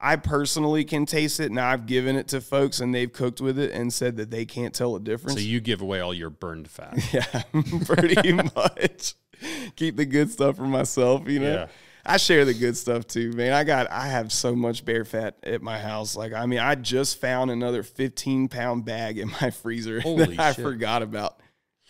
[0.00, 1.50] I personally can taste it.
[1.52, 4.46] Now I've given it to folks, and they've cooked with it and said that they
[4.46, 5.34] can't tell a difference.
[5.34, 6.96] So you give away all your burned fat.
[7.12, 7.42] yeah,
[7.84, 9.14] pretty much.
[9.76, 11.52] Keep the good stuff for myself, you know.
[11.52, 11.66] Yeah.
[12.06, 13.52] I share the good stuff too, man.
[13.52, 16.16] I got I have so much bear fat at my house.
[16.16, 20.38] Like I mean, I just found another 15 pound bag in my freezer Holy that
[20.40, 20.64] I shit.
[20.64, 21.40] forgot about.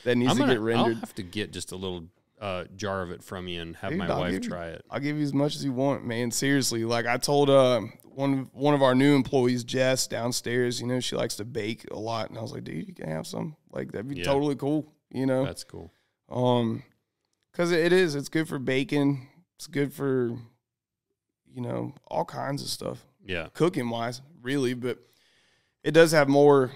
[0.04, 0.98] That needs I'm to gonna, get I'll rendered.
[0.98, 2.04] have to get just a little
[2.40, 4.84] uh, jar of it from you and have Dude, my I'll wife try it.
[4.90, 6.30] I'll give you as much as you want, man.
[6.30, 10.80] Seriously, like I told uh, one one of our new employees, Jess, downstairs.
[10.80, 13.08] You know, she likes to bake a lot, and I was like, dude, you can
[13.08, 13.54] have some.
[13.70, 14.24] Like that'd be Yeah.
[14.24, 14.92] totally cool.
[15.12, 15.92] You know, That's cool.
[16.28, 16.82] um,
[17.58, 18.14] because it is.
[18.14, 19.26] It's good for bacon.
[19.56, 20.28] It's good for,
[21.52, 23.48] you know, all kinds of stuff, Yeah.
[23.52, 24.74] cooking wise, really.
[24.74, 24.98] But
[25.82, 26.70] it does have more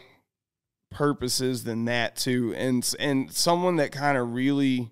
[0.90, 2.52] purposes than that too.
[2.56, 4.90] And and someone that kind of really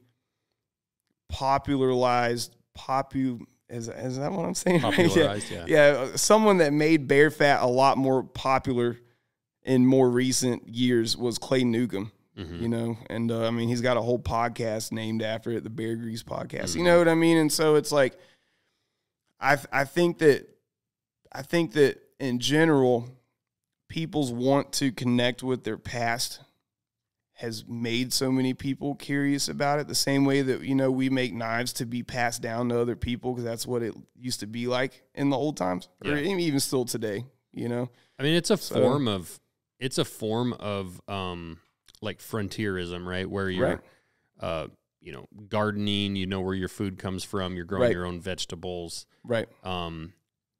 [1.28, 4.82] popularized popu is is that what I'm saying?
[4.82, 4.96] right?
[4.98, 5.06] Yeah.
[5.08, 5.64] Popularized, yeah.
[5.66, 8.96] Yeah, someone that made bear fat a lot more popular
[9.64, 12.60] in more recent years was Clay Newcomb Mhm.
[12.62, 15.70] you know and uh, i mean he's got a whole podcast named after it the
[15.70, 16.86] bear grease podcast you Mhm.
[16.86, 18.18] know what i mean and so it's like
[19.40, 20.48] i i think that
[21.32, 23.08] i think that in general
[23.88, 26.40] people's want to connect with their past
[27.34, 31.08] has made so many people curious about it the same way that you know we
[31.08, 34.46] make knives to be passed down to other people because that's what it used to
[34.46, 36.36] be like in the old times or Yeah.
[36.36, 39.40] even still today you know I mean, it's a So- form of
[39.78, 41.58] it's a form of um
[42.02, 43.28] like frontierism, right?
[43.28, 43.80] Where you're Right.
[44.40, 44.66] uh
[45.02, 47.92] you know, gardening, you know where your food comes from, you're growing Right.
[47.92, 49.06] your own vegetables.
[49.24, 50.12] right Um,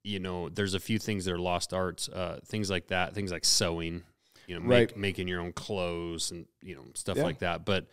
[0.02, 3.30] you know, there's a few things that are lost arts, uh, things like that, things
[3.30, 4.02] like sewing,
[4.46, 4.96] you know, make, Right.
[4.96, 7.24] making your own clothes and you know stuff Yeah.
[7.24, 7.66] like that.
[7.66, 7.86] But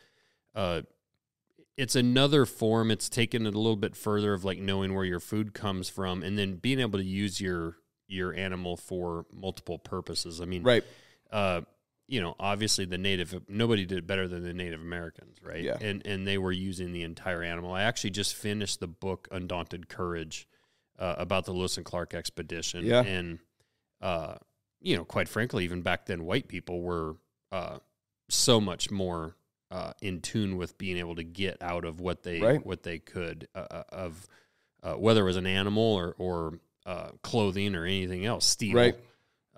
[0.55, 0.83] uh,
[1.75, 2.91] it's another form.
[2.91, 6.23] It's taken it a little bit further of like knowing where your food comes from,
[6.23, 7.75] and then being able to use your
[8.07, 10.39] your animal for multiple purposes.
[10.39, 10.83] I mean, right
[11.29, 11.61] uh,
[12.07, 15.63] you know, obviously the native nobody did it better than the Native Americans, right?
[15.63, 15.77] Yeah.
[15.79, 17.73] And and they were using the entire animal.
[17.73, 20.47] I actually just finished the book Undaunted Courage
[20.97, 22.85] uh, about the Lewis and Clark expedition.
[22.85, 23.03] Yeah.
[23.03, 23.39] And
[24.01, 24.35] uh,
[24.79, 27.17] you know, quite frankly, even back then, white people were
[27.51, 27.79] uh,
[28.29, 29.35] so much more
[29.69, 32.65] uh, in tune with being able to get out of what they Right.
[32.65, 34.27] what they could uh, uh, of
[34.81, 38.95] uh, whether it was an animal or or uh, clothing or anything else, steel, Right.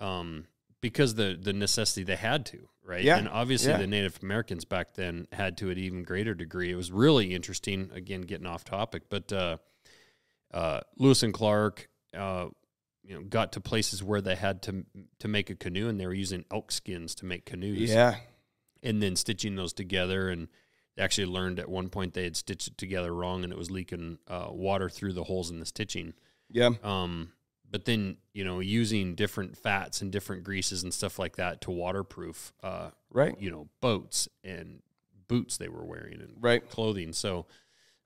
[0.00, 0.46] Um,
[0.80, 3.02] because the the necessity they had to, right?
[3.04, 3.18] Yeah.
[3.18, 3.78] And obviously, Yeah.
[3.78, 6.70] the Native Americans back then had to an even greater degree.
[6.70, 7.90] It was really interesting.
[7.92, 9.58] Again, getting off topic, but uh,
[10.52, 12.46] uh, Lewis and Clark, uh,
[13.02, 14.84] you know, got to places where they had to
[15.18, 18.16] to make a canoe, and they were using elk skins to make canoes Yeah.
[18.82, 20.48] and then stitching those together and
[20.96, 23.70] they actually learned at one point they had stitched it together wrong and it was
[23.70, 26.14] leaking uh, water through the holes in the stitching
[26.50, 26.70] Yeah.
[26.82, 27.32] um,
[27.70, 31.70] but then you know using different fats and different greases and stuff like that to
[31.70, 33.34] waterproof uh, Right.
[33.40, 34.82] you know boats and
[35.28, 36.68] boots they were wearing and Right.
[36.68, 37.46] clothing so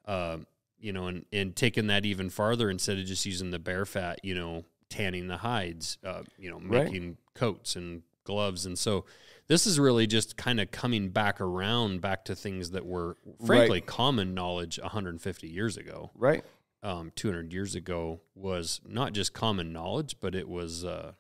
[0.07, 0.46] um,
[0.79, 4.20] you know and, and taking that even farther instead of just using the bear fat
[4.22, 6.85] you know tanning the hides uh, you know Right.
[6.85, 9.05] making coats and gloves and so
[9.48, 13.81] this is really just kind of coming back around back to things that were frankly
[13.83, 16.42] common knowledge 150 years ago Right.
[16.85, 21.12] Um, 200 years ago was not just common knowledge but it was uh,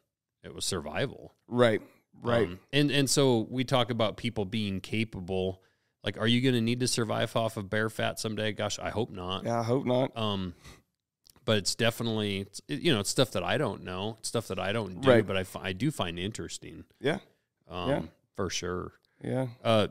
[0.44, 1.82] it was survival Right.
[2.22, 2.46] Right.
[2.46, 5.60] um, and and so we talk about people being capable.
[6.04, 8.52] Like, are you going to need to survive off of bear fat someday?
[8.52, 9.44] Gosh, I hope not.
[9.44, 9.58] yeah.
[9.58, 10.16] I hope not.
[10.16, 10.54] Um,
[11.46, 14.58] but it's definitely it's, you know it's stuff that I don't know, it's stuff that
[14.60, 15.26] I don't do, Right.
[15.26, 16.84] but I, I do find interesting.
[17.00, 17.18] Yeah.
[17.68, 18.02] Um, Yeah.
[18.36, 18.92] for sure.
[19.22, 19.46] Yeah.
[19.64, 19.88] Uh,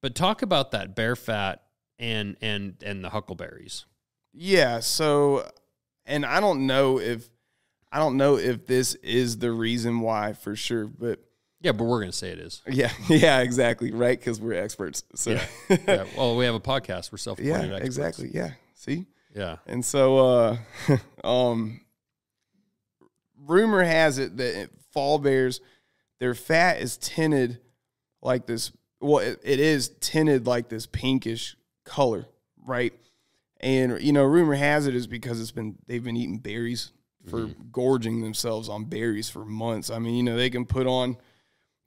[0.00, 1.62] but talk about that bear fat
[1.98, 3.84] and and and the huckleberries.
[4.32, 4.80] Yeah.
[4.80, 5.48] So,
[6.06, 7.28] and I don't know if
[7.92, 11.18] I don't know if this is the reason why for sure, but
[11.60, 12.62] Yeah, but we're going to say it is.
[12.68, 14.18] yeah, yeah, exactly, right?
[14.18, 15.02] Because we're experts.
[15.16, 15.46] So, Yeah.
[15.68, 16.04] yeah, yeah.
[16.16, 17.10] Well, we have a podcast.
[17.12, 17.84] We're self-appointed experts.
[17.86, 18.30] exactly.
[18.32, 18.52] Yeah.
[18.74, 19.56] See, Yeah.
[19.66, 20.56] and so, uh,
[21.24, 21.80] um,
[23.46, 25.60] rumor has it that fall bears,
[26.18, 27.58] their fat is tinted
[28.22, 28.72] like this.
[29.00, 32.26] Well, it, it is tinted like this pinkish color,
[32.64, 32.92] right?
[33.60, 36.92] And you know, rumor has it is because it's been they've been eating berries
[37.28, 37.62] for mm-hmm.
[37.70, 39.90] gorging themselves on berries for months.
[39.90, 41.16] I mean, you know, they can put on,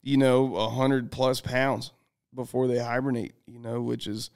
[0.02, 1.92] you know, a hundred plus pounds
[2.34, 3.34] before they hibernate.
[3.46, 4.30] You know, which is,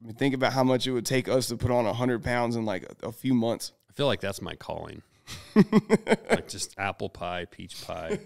[0.00, 2.22] I mean, think about how much it would take us to put on a hundred
[2.22, 3.72] pounds in like a, a few months.
[3.88, 5.02] I feel like that's my calling.
[5.54, 8.18] like just apple pie, peach pie.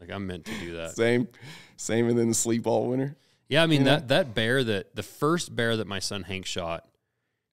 [0.00, 0.96] Like I'm meant to do that.
[0.96, 1.28] Same,
[1.76, 3.16] same, and then sleep all winter.
[3.48, 3.90] Yeah, I mean You know?
[3.96, 6.88] that that bear that the first bear that my son Hank shot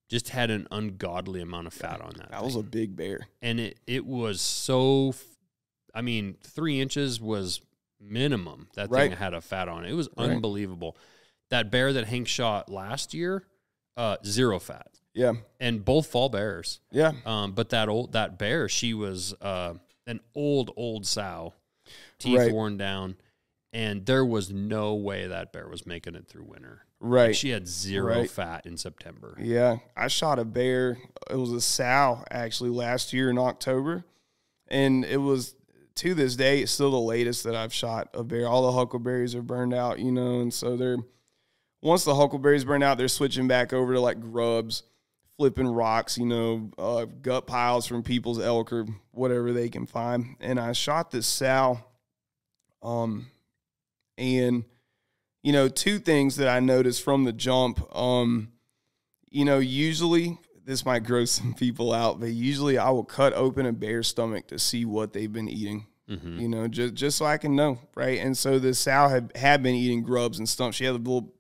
[0.10, 2.30] just had an ungodly amount of fat on that.
[2.32, 3.28] That was a big bear.
[3.42, 5.14] and it it was so
[5.94, 7.62] I mean, 3 inches was
[8.00, 9.10] minimum that Right.
[9.10, 9.92] thing had a fat on it.
[9.92, 10.30] It was Right.
[10.30, 10.96] unbelievable.
[11.50, 13.44] That bear that Hank shot last year,
[13.96, 14.92] uh zero fat.
[15.14, 16.80] Yeah, And both fall bears.
[16.92, 19.74] yeah, Um, but that old that bear, she was uh,
[20.06, 21.54] an old old sow,
[22.20, 22.54] teeth Right.
[22.54, 23.16] worn down,
[23.78, 26.82] and there was no way that bear was making it through winter.
[27.00, 27.36] right.
[27.36, 28.30] She had zero Right.
[28.30, 29.38] fat in September.
[29.40, 30.98] Yeah, I shot a bear.
[31.30, 34.04] It was a sow actually last year in October,
[34.68, 35.54] and it was
[35.96, 38.48] to this day it's still the latest that I've shot a bear.
[38.48, 40.98] All the huckleberries are burned out, you know, and so they're
[41.84, 44.82] once the huckleberries burn out, they're switching back over to like grubs,
[45.38, 50.36] flipping rocks, you know, uh, gut piles from people's elk or whatever they can find.
[50.40, 51.80] And I shot this sow,
[52.82, 53.28] um,
[54.18, 54.64] and
[55.44, 58.50] you know, two things that I noticed from the jump, um
[59.30, 63.66] you know, usually this might gross some people out, but usually I will cut open
[63.66, 65.86] a bear's stomach to see what they've been eating.
[66.10, 68.20] hmm You know, just just so I can know, right?
[68.20, 70.74] And so the sow had had been eating grubs and stuff.
[70.76, 71.34] She had a little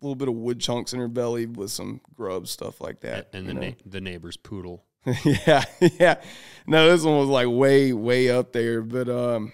[0.00, 3.28] little bit of wood chunks in her belly with some grubs, stuff like that.
[3.32, 4.84] And the na- the neighbor's poodle.
[5.24, 5.64] yeah,
[5.98, 6.16] yeah.
[6.66, 8.82] No, this one was like way, way up there.
[8.82, 9.52] But um,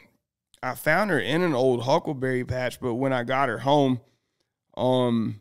[0.63, 2.81] I found her in an old huckleberry patch.
[2.81, 4.01] But when I got her home,
[4.77, 5.41] um,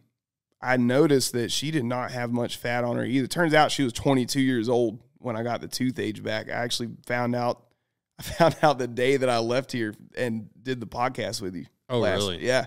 [0.62, 3.28] I noticed that she did not have much fat on her either.
[3.28, 6.48] Turns out she was 22 years old when I got the tooth age back.
[6.48, 7.64] I actually found out.
[8.20, 11.66] I found out the day that I left here and did the podcast with you.
[11.88, 12.46] Oh, last- really?
[12.46, 12.66] Yeah.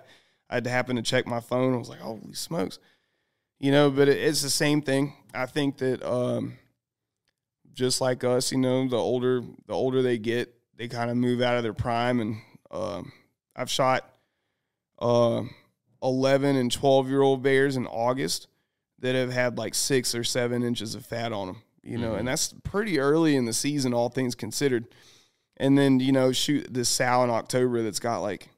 [0.48, 1.74] I had to happen to check my phone.
[1.74, 2.78] I was like, holy smokes.
[3.58, 5.14] You know, but it, it's the same thing.
[5.34, 6.58] I think that um,
[7.72, 11.40] just like us, you know, the older the older they get, they kind of move
[11.40, 12.18] out of their prime.
[12.18, 12.38] And
[12.72, 13.12] um,
[13.54, 14.10] I've shot
[14.98, 15.42] uh,
[16.02, 18.48] eleven and twelve year old bears in August
[18.98, 21.62] that have had like six or seven inches of fat on them.
[21.84, 22.18] You know, Mhm.
[22.20, 24.86] and that's pretty early in the season, all things considered.
[25.56, 28.48] And then you know, shoot this sow in October that's got like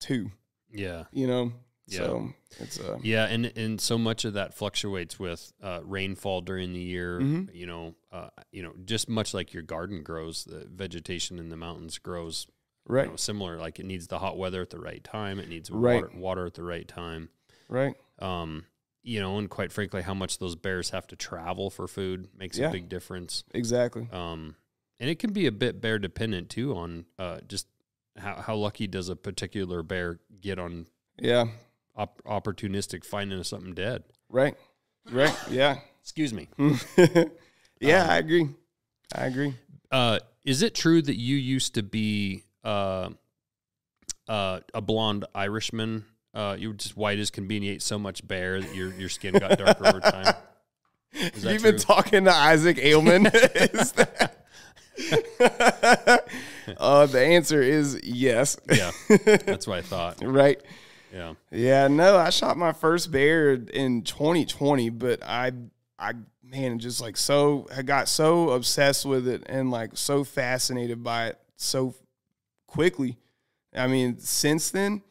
[0.00, 0.30] two.
[0.70, 1.04] Yeah.
[1.12, 1.52] You know,
[1.88, 1.98] Yeah.
[1.98, 6.72] so it's uh, Yeah, and and so much of that fluctuates with uh, rainfall during
[6.72, 7.18] the year.
[7.20, 7.52] Mhm.
[7.52, 11.56] You know, uh, you know, just much like your garden grows, the vegetation in the
[11.56, 12.46] mountains grows.
[12.88, 13.58] You right, know, similar.
[13.58, 15.38] Like it needs the hot weather at the right time.
[15.38, 16.02] It needs Right.
[16.02, 17.28] water, water at the right time.
[17.68, 18.66] right, Um,
[19.02, 22.58] you know, and quite frankly, how much those bears have to travel for food makes
[22.58, 22.68] Yeah.
[22.68, 23.44] a big difference.
[23.54, 24.08] exactly.
[24.12, 24.56] Um,
[25.00, 27.66] and it can be a bit bear dependent too on uh, just
[28.18, 30.86] how how lucky does a particular bear get on
[31.18, 31.46] Yeah,
[31.96, 34.04] op- opportunistic finding of something dead.
[34.28, 34.56] right,
[35.10, 35.34] right.
[35.50, 36.48] Yeah, Excuse me.
[37.82, 38.04] yeah.
[38.04, 38.48] Um, I agree.
[39.14, 39.54] I agree.
[39.90, 43.10] Uh, is it true that you used to be uh,
[44.28, 46.04] uh, a blonde Irishman?
[46.34, 48.74] Uh, you were just white as can be, and you ate so much bear that
[48.74, 50.34] your your skin got darker over time.
[51.42, 53.26] You've been talking to Isaac Ailman.
[53.78, 54.38] Is that-
[56.78, 58.56] uh, the answer is yes.
[58.70, 60.18] Yeah, that's what I thought.
[60.22, 60.60] right.
[61.12, 65.52] Yeah, Yeah, no, I shot my first bear in 2020, but I,
[66.02, 66.12] I,
[66.42, 71.28] man, just like so, I got so obsessed with it and like so fascinated by
[71.28, 71.94] it so
[72.66, 73.16] quickly.
[73.74, 75.02] I mean, since then,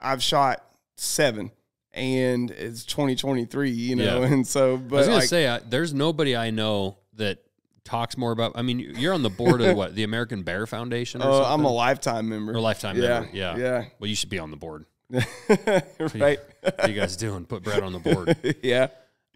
[0.00, 0.64] I've shot
[0.96, 1.50] seven,
[1.92, 4.26] and it's 2023, you know, Yeah.
[4.28, 7.38] and so, But I was gonna like, say uh, there's nobody I know that
[7.84, 8.52] talks more about.
[8.54, 11.52] I mean, you're on the board of what the American Bear Foundation or uh.
[11.54, 12.52] I'm a lifetime member.
[12.52, 13.28] or a lifetime yeah, member.
[13.36, 13.56] Yeah.
[13.56, 14.86] yeah, Well, you should be on the board.
[15.10, 17.44] right, What are you guys doing?
[17.44, 18.36] Put Brett on the board.
[18.62, 18.88] yeah,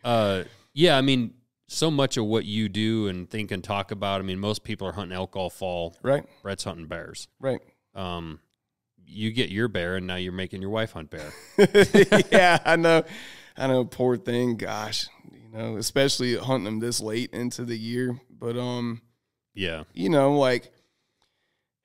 [0.04, 1.34] Uh, yeah, I mean,
[1.66, 4.20] so much of what you do and think and talk about.
[4.20, 5.96] I mean, most people are hunting elk all fall.
[6.02, 7.28] right, Brett's hunting bears.
[7.40, 7.60] right.
[7.94, 8.40] Um,
[9.06, 11.32] you get your bear, and now you're making your wife hunt bear.
[12.32, 13.04] yeah, I know.
[13.56, 14.56] I know, poor thing.
[14.56, 18.18] Gosh, you know, especially hunting them this late into the year.
[18.30, 19.02] But um,
[19.54, 20.72] Yeah, you know, like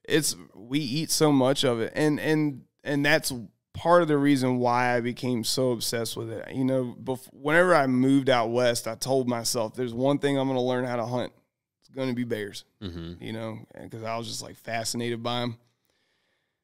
[0.08, 3.32] it's we eat so much of it, and and and that's
[3.80, 6.54] part of the reason why I became so obsessed with it.
[6.54, 10.48] You know, bef- whenever I moved out west, I told myself, "There's one thing I'm
[10.48, 11.32] going to learn how to hunt.
[11.80, 15.40] It's going to be bears." hmm you know, because I was just like fascinated by
[15.40, 15.58] them.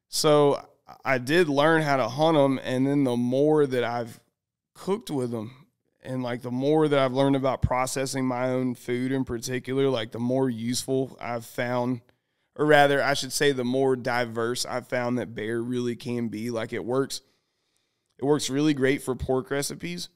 [0.08, 0.62] So
[1.04, 4.20] I did learn how to hunt them, and then the more that I've
[4.74, 5.66] cooked with them,
[6.02, 10.12] and like the more that I've learned about processing my own food in particular, like
[10.12, 12.02] the more useful I've found,
[12.56, 16.50] or rather, I should say, the more diverse I've found that bear really can be.
[16.50, 17.20] Like it works,
[18.18, 20.08] it works really great for pork recipes.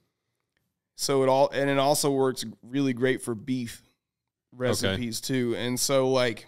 [0.97, 3.83] So it all, and it also works really great for beef
[4.53, 5.55] recipes too.
[5.57, 6.47] And so, like,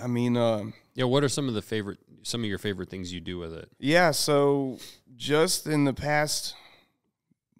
[0.00, 1.04] I mean, um, yeah.
[1.04, 3.68] What are some of the favorite, some of your favorite things you do with it?
[3.78, 4.78] Yeah, so
[5.16, 6.54] just in the past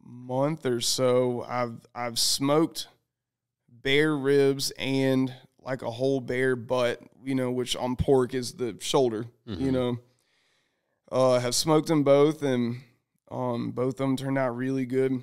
[0.02, 2.88] month or so, I've I've smoked
[3.68, 5.32] bear ribs and
[5.64, 9.72] like a whole bear butt, you know, which on pork is the shoulder, you Mhm.
[9.72, 9.98] know.
[11.12, 12.80] Uh have smoked them both and
[13.30, 15.22] um both of them turned out really good.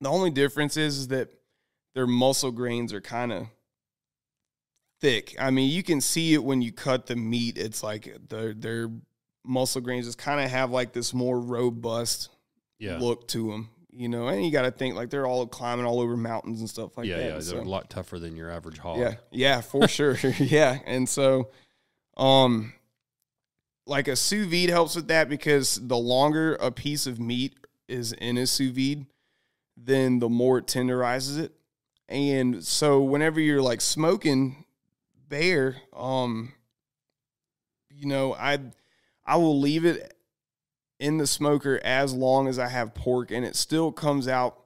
[0.00, 1.28] The only difference is, is that
[1.94, 3.46] their muscle grains are kind of
[5.00, 5.34] thick.
[5.38, 7.58] I mean, you can see it when you cut the meat.
[7.58, 8.90] It's like their their
[9.44, 12.28] muscle grains just kind of have like this more robust
[12.78, 14.28] Yeah, look to them, you know.
[14.28, 17.06] And you got to think like they're all climbing all over mountains and stuff like
[17.06, 17.24] yeah, that.
[17.24, 17.30] yeah.
[17.32, 18.98] They're so- a lot tougher than your average hog.
[18.98, 20.16] yeah, yeah, for sure.
[20.38, 21.50] yeah, and so,
[22.16, 22.72] um,
[23.86, 27.54] like a sous vide helps with that because the longer a piece of meat
[27.88, 29.06] is in a sous vide,
[29.76, 31.52] then the more it tenderizes it.
[32.08, 34.64] And so, whenever you're like smoking
[35.28, 36.52] bear, um,
[37.90, 38.58] you know, I
[39.24, 40.12] I will leave it
[41.00, 44.56] in the smoker as long as I have pork, and it still comes out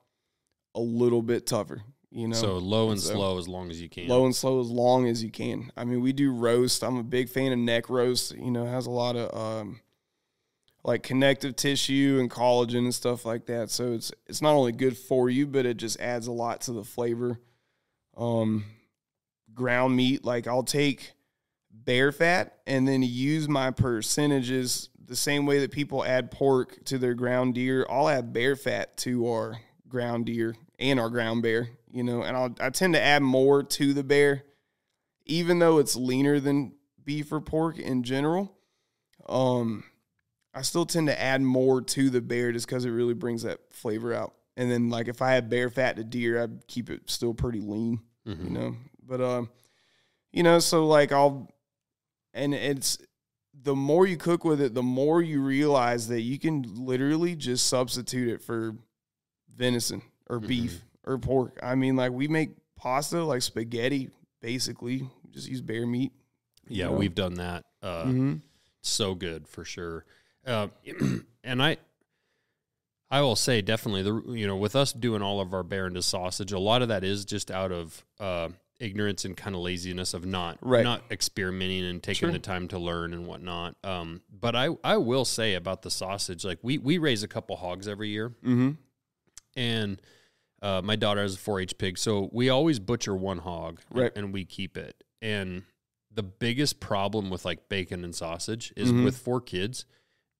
[0.74, 1.82] a little bit tougher.
[2.10, 4.06] You know, So low and So- slow as long as you can.
[4.08, 5.72] low and slow as long as you can.
[5.76, 6.84] I mean, we do roast.
[6.84, 8.32] I'm a big fan of neck roast.
[8.36, 9.80] You know, it has a lot of um,
[10.84, 13.70] like connective tissue and collagen and stuff like that.
[13.70, 16.72] So it's it's not only good for you, but it just adds a lot to
[16.72, 17.40] the flavor.
[18.16, 18.64] Um,
[19.52, 21.14] ground meat, like I'll take
[21.84, 26.98] bear fat and then use my percentages the same way that people add pork to
[26.98, 27.86] their ground deer.
[27.90, 29.58] I'll add bear fat to our
[29.88, 33.62] ground deer and our ground bear, you know, and I'll, I tend to add more
[33.62, 34.44] to the bear,
[35.26, 38.56] even though it's leaner than beef or pork in general.
[39.28, 39.84] Um,
[40.54, 43.60] I still tend to add more to the bear just because it really brings that
[43.72, 44.34] flavor out.
[44.56, 47.60] And then, like, if I had bear fat to deer, I'd keep it still pretty
[47.60, 48.44] lean Mhm.
[48.44, 48.74] you know
[49.06, 49.50] but um
[50.32, 51.50] you know so like i'll
[52.34, 52.98] and it's
[53.62, 57.66] the more you cook with it the more you realize that you can literally just
[57.68, 58.74] substitute it for
[59.56, 64.10] venison or beef or pork i mean like we make pasta like spaghetti
[64.42, 66.12] basically We just use bear meat
[66.68, 66.92] Yeah, know?
[66.94, 67.64] we've done that.
[67.82, 68.40] Uh, Mhm.
[68.82, 70.04] So good for sure.
[70.46, 70.68] Uh,
[71.44, 71.78] and I,
[73.10, 76.02] I will say definitely the you know with us doing all of our bear into
[76.02, 78.48] sausage, a lot of that is just out of uh,
[78.80, 80.82] ignorance and kind of laziness of not Right.
[80.84, 82.32] not experimenting and taking Sure.
[82.32, 83.76] the time to learn and whatnot.
[83.84, 87.56] Um, but I I will say about the sausage, like we we raise a couple
[87.56, 88.70] hogs every year, Mm-hmm.
[89.56, 90.00] and
[90.62, 94.12] uh, my daughter has a 4-H pig, so we always butcher one hog, and- Right.
[94.16, 95.04] and, we keep it.
[95.20, 95.64] And
[96.10, 99.04] the biggest problem with like bacon and sausage is Mhm.
[99.04, 99.84] with four kids.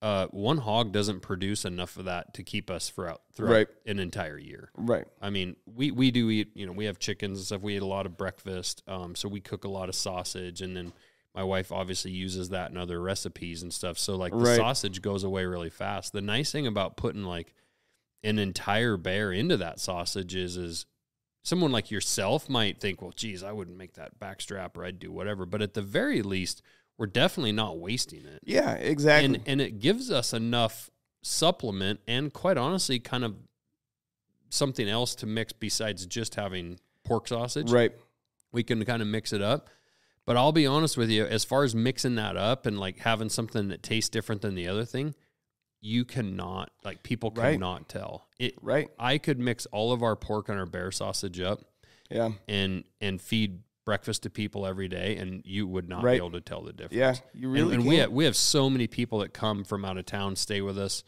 [0.05, 3.69] Uh, one hog doesn't produce enough of that to keep us throughout throughout Right.
[3.87, 4.71] an entire year.
[4.77, 5.07] Right.
[5.23, 6.51] I mean, we we do eat.
[6.55, 7.63] You know, we have chickens and stuff.
[7.63, 10.77] We eat a lot of breakfast, um, so we cook a lot of sausage, and
[10.77, 10.93] then
[11.35, 13.99] my wife obviously uses that in other recipes and stuff.
[13.99, 14.57] So like the Right.
[14.57, 16.13] sausage goes away really fast.
[16.13, 17.55] The nice thing about putting like
[18.23, 20.85] an entire bear into that sausage is is
[21.43, 25.11] someone like yourself might think, well, geez, I wouldn't make that backstrap or I'd do
[25.11, 25.47] whatever.
[25.47, 26.61] But at the very least,
[26.99, 28.41] we're definitely not wasting it.
[28.45, 28.75] Yeah.
[28.75, 29.37] Exactly.
[29.37, 30.91] And and it gives us enough
[31.23, 33.35] supplement and quite honestly kind of
[34.51, 37.71] something else to mix besides just having pork sausage.
[37.71, 37.93] right.
[38.53, 39.69] We can kind of mix it up.
[40.27, 43.29] But I'll be honest with you, as far as mixing that up and like having
[43.29, 45.15] something that tastes different than the other thing,
[45.81, 47.53] you cannot like people Right.
[47.55, 48.29] cannot tell.
[48.39, 48.89] It Right.
[48.99, 51.61] I could mix all of our pork and our bear sausage up
[52.11, 52.33] Yeah.
[52.49, 56.13] and and feed breakfast to people every day and you would not Right.
[56.13, 56.95] be able to tell the difference.
[56.95, 57.15] Yeah.
[57.35, 57.89] You And- really and, can.
[57.91, 60.79] we have, we have so many people that come from out of town, stay with
[60.79, 61.05] us.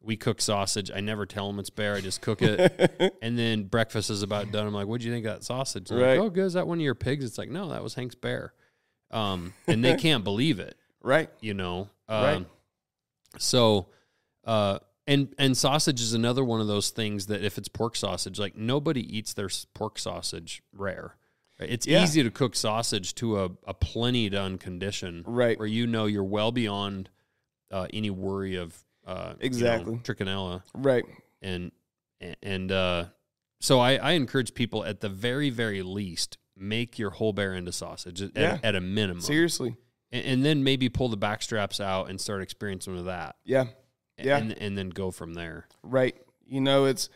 [0.00, 0.90] We cook sausage.
[0.94, 1.94] I never tell them it's bear.
[1.94, 3.16] I just cook it.
[3.22, 4.64] and then breakfast is about done.
[4.66, 5.90] I'm like, "What do you think of that sausage?
[5.90, 6.16] Right.
[6.16, 6.44] Like, oh, good.
[6.46, 7.24] Is that one of your pigs?
[7.24, 8.52] It's like, no, that was Hank's bear.
[9.10, 11.30] Um, and they can't believe it, right.
[11.40, 11.88] you know?
[12.08, 12.46] Um, Right.
[13.38, 13.88] So,
[14.44, 18.38] uh, and, and sausage is another one of those things that if it's pork sausage,
[18.38, 21.16] like nobody eats their pork sausage rare.
[21.60, 22.02] It's Yeah.
[22.04, 25.58] easy to cook sausage to a, a plenty done condition Right.
[25.58, 27.10] where you know you're well beyond
[27.70, 29.96] uh, any worry of uh, you know, Exactly.
[29.98, 31.04] trichinella Right.
[31.42, 31.72] and
[32.42, 33.06] and uh,
[33.60, 37.72] so I, I encourage people at the very very least make your whole bear into
[37.72, 38.58] sausage at, Yeah.
[38.62, 39.76] at a minimum Seriously.
[40.12, 43.66] and, and then maybe pull the back straps out and start experiencing with that Yeah.
[44.18, 44.38] Yeah.
[44.38, 46.16] and, and then go from there Right.
[46.46, 47.08] You know, it's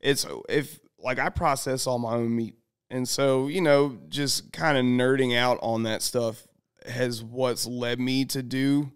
[0.00, 2.56] it's if like I process all my own meat.
[2.92, 6.46] And so, you know, just kind of nerding out on that stuff
[6.86, 8.92] has what's led me to do,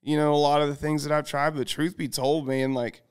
[0.00, 1.54] you know, a lot of the things that I've tried.
[1.56, 3.02] But truth be told, man, like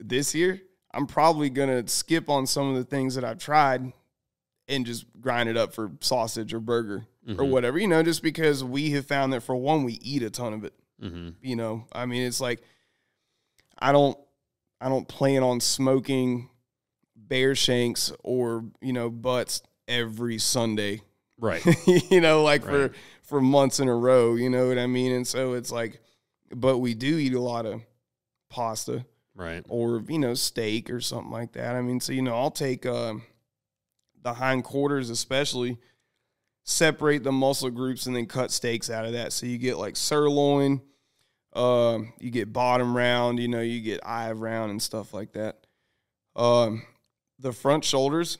[0.00, 0.60] this year,
[0.92, 3.92] I'm probably gonna skip on some of the things that I've tried
[4.66, 7.50] and just grind it up for sausage or burger or Mhm.
[7.50, 10.52] whatever, you know, just because we have found that for one, we eat a ton
[10.52, 11.28] of it mm-hmm.
[11.40, 12.60] you know i mean it's like
[13.78, 14.18] i don't
[14.80, 16.50] i don't plan on smoking
[17.28, 21.02] bear shanks or you know butts every sunday.
[21.38, 21.64] Right.
[22.10, 22.90] You know like Right.
[22.90, 25.12] for for months in a row you know what i mean?
[25.12, 26.00] And so it's like
[26.54, 27.82] but we do eat a lot of
[28.50, 29.04] pasta
[29.34, 29.64] right.
[29.68, 31.76] or you know steak or something like that.
[31.76, 33.22] I mean so you know i'll take um
[34.22, 35.78] the hind quarters especially
[36.64, 39.32] separate the muscle groups and then cut steaks out of that.
[39.32, 40.80] So you get like sirloin
[41.54, 45.66] um you get bottom round you know you get eye round and stuff like that.
[46.36, 46.82] Um
[47.38, 48.38] the front shoulders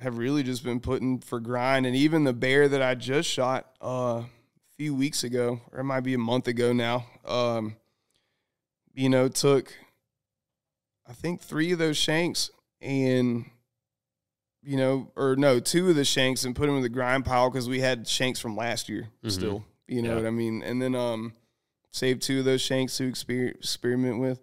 [0.00, 3.66] have really just been putting for grind and even the bear that i just shot
[3.82, 3.86] uh
[4.22, 4.26] a
[4.76, 7.76] few weeks ago or it might be a month ago now um
[8.94, 9.72] you know took
[11.08, 13.44] I think three of those shanks and
[14.60, 17.48] you know, or no, two of the shanks and put them in the grind pile
[17.48, 19.30] because we had shanks from last year Mhm.
[19.30, 19.64] still.
[19.86, 20.14] You know Yeah.
[20.16, 20.62] what I mean?
[20.64, 21.34] And then um,
[21.92, 24.40] save two of those shanks to exper- experiment with.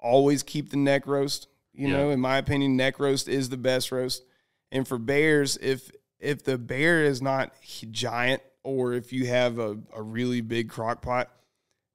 [0.00, 1.48] Always keep the neck roast.
[1.80, 1.96] You Yeah.
[1.96, 4.22] know, in my opinion, neck roast is the best roast.
[4.70, 7.52] And for bears, if if the bear is not
[7.90, 11.30] giant or if you have a, a really big crock pot,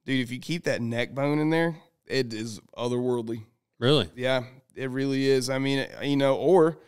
[0.04, 1.76] dude, if you keep that neck bone in there,
[2.06, 3.44] it is otherworldly.
[3.78, 4.42] really Yeah,
[4.74, 5.48] it really is.
[5.48, 6.78] I mean, you know, or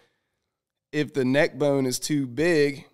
[0.92, 2.84] if the neck bone is too big,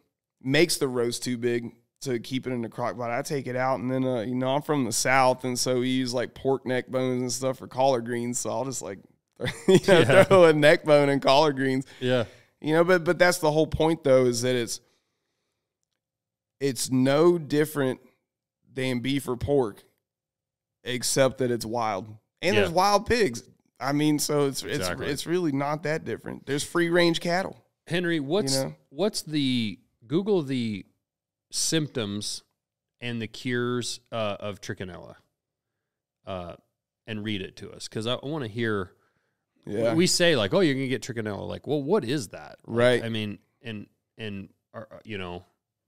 [0.43, 3.11] makes the roast too big to keep it in the crock pot.
[3.11, 5.45] I take it out and then, uh, you know, I'm from the South.
[5.45, 8.39] And so we use like pork neck bones and stuff for collard greens.
[8.41, 8.99] So I'll just like,
[9.69, 10.25] you know, Yeah.
[10.25, 12.25] throw a neck bone in collard greens, yeah
[12.61, 14.81] you know, but, but that's the whole point though, is that it's,
[16.61, 18.01] it's no different
[18.73, 19.83] than beef or pork,
[20.83, 22.07] except that it's wild.
[22.41, 22.63] And Yeah.
[22.63, 23.43] there's wild pigs.
[23.81, 25.07] I mean, so it's Exactly.
[25.07, 26.47] it's it's really not that different.
[26.47, 27.57] There's free range cattle.
[27.87, 28.75] henry what's know?
[28.89, 30.87] what's the google the
[31.51, 32.43] symptoms
[33.01, 35.17] and the cures uh, of trichinella
[36.27, 36.55] uh,
[37.07, 38.93] and read it to us because i want to hear
[39.67, 39.95] Yeah.
[39.95, 41.47] we say like, oh, you're gonna get trichinella.
[41.49, 42.57] Like, well, what is that?
[42.67, 43.05] Like, Right.
[43.05, 43.87] I mean, and
[44.19, 45.45] and are, uh, you know,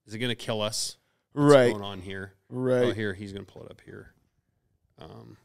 [0.07, 0.97] is it gonna kill us?
[1.33, 1.71] What's right.
[1.73, 2.33] going on here?
[2.49, 2.85] Right.
[2.87, 4.13] Oh, here he's gonna pull it up here.
[4.99, 5.37] Um,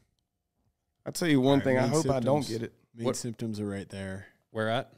[1.04, 1.78] I tell you one Alright, thing.
[1.78, 2.72] I main hope I don't get it.
[2.94, 4.26] Main What- symptoms are right there.
[4.50, 4.92] Where at?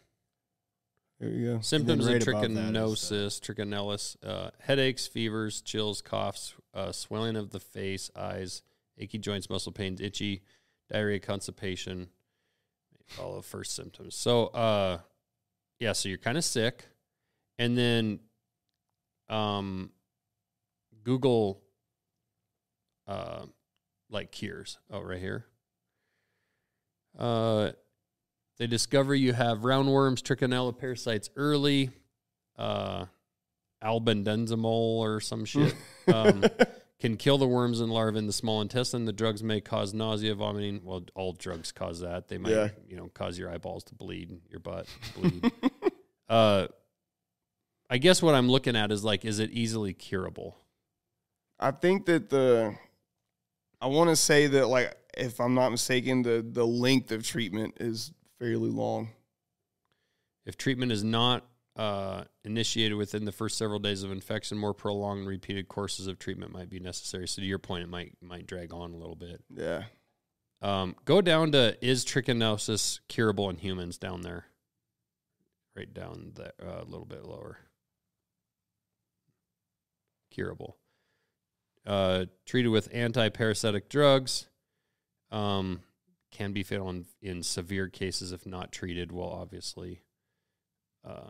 [1.21, 1.61] There you go.
[1.61, 6.93] Symptoms right of above that is the- trichinosis, trichinellosis, uh, headaches, fevers, chills, coughs, uh,
[6.93, 8.63] swelling of the face, eyes,
[8.99, 10.43] achy joints, muscle pains, itchy,
[10.91, 12.11] diarrhea, constipation.
[13.21, 14.15] All the first symptoms.
[14.15, 14.99] So, uh,
[15.79, 16.85] yeah, so you're kind of sick,
[17.59, 18.21] and then,
[19.29, 19.91] um,
[21.03, 21.63] Google,
[23.07, 23.47] uh,
[24.11, 24.79] like cures.
[24.91, 25.47] Oh, right here.
[27.19, 27.73] Uh,
[28.59, 31.91] they discover you have roundworms, trichinella parasites early,
[32.57, 33.07] uh,
[33.83, 35.75] albendazole or some shit.
[36.07, 36.45] Um,
[37.05, 39.05] can kill the worms and larvae in the small intestine.
[39.05, 40.81] The drugs may cause nausea, vomiting.
[40.83, 42.29] Well, all drugs cause that.
[42.29, 42.69] They might, Yeah.
[42.89, 45.53] you know, cause your eyeballs to bleed, your butt to bleed.
[46.31, 46.69] uh,
[47.91, 50.57] I guess what I'm looking at is like, is it easily curable?
[51.61, 52.75] I think that the
[53.83, 57.75] I want to say that like if I'm not mistaken, the the length of treatment
[57.81, 59.11] is fairly long.
[60.47, 61.45] If treatment is not
[61.77, 66.53] uh, initiated within the first several days of infection, more prolonged, repeated courses of treatment
[66.53, 67.27] might be necessary.
[67.27, 69.43] So, to your point, it might might drag on a little bit.
[69.55, 69.85] Yeah.
[70.63, 74.47] Um, go down to is trichinosis curable in humans down there?
[75.77, 77.59] Right down there, uh, a little bit lower.
[80.31, 80.77] Curable.
[81.85, 84.47] Uh, treated with anti-parasitic drugs.
[85.31, 85.83] Um,
[86.31, 89.13] can be fatal in, in severe cases if not treated.
[89.13, 90.03] Well, obviously.
[91.05, 91.29] Uh,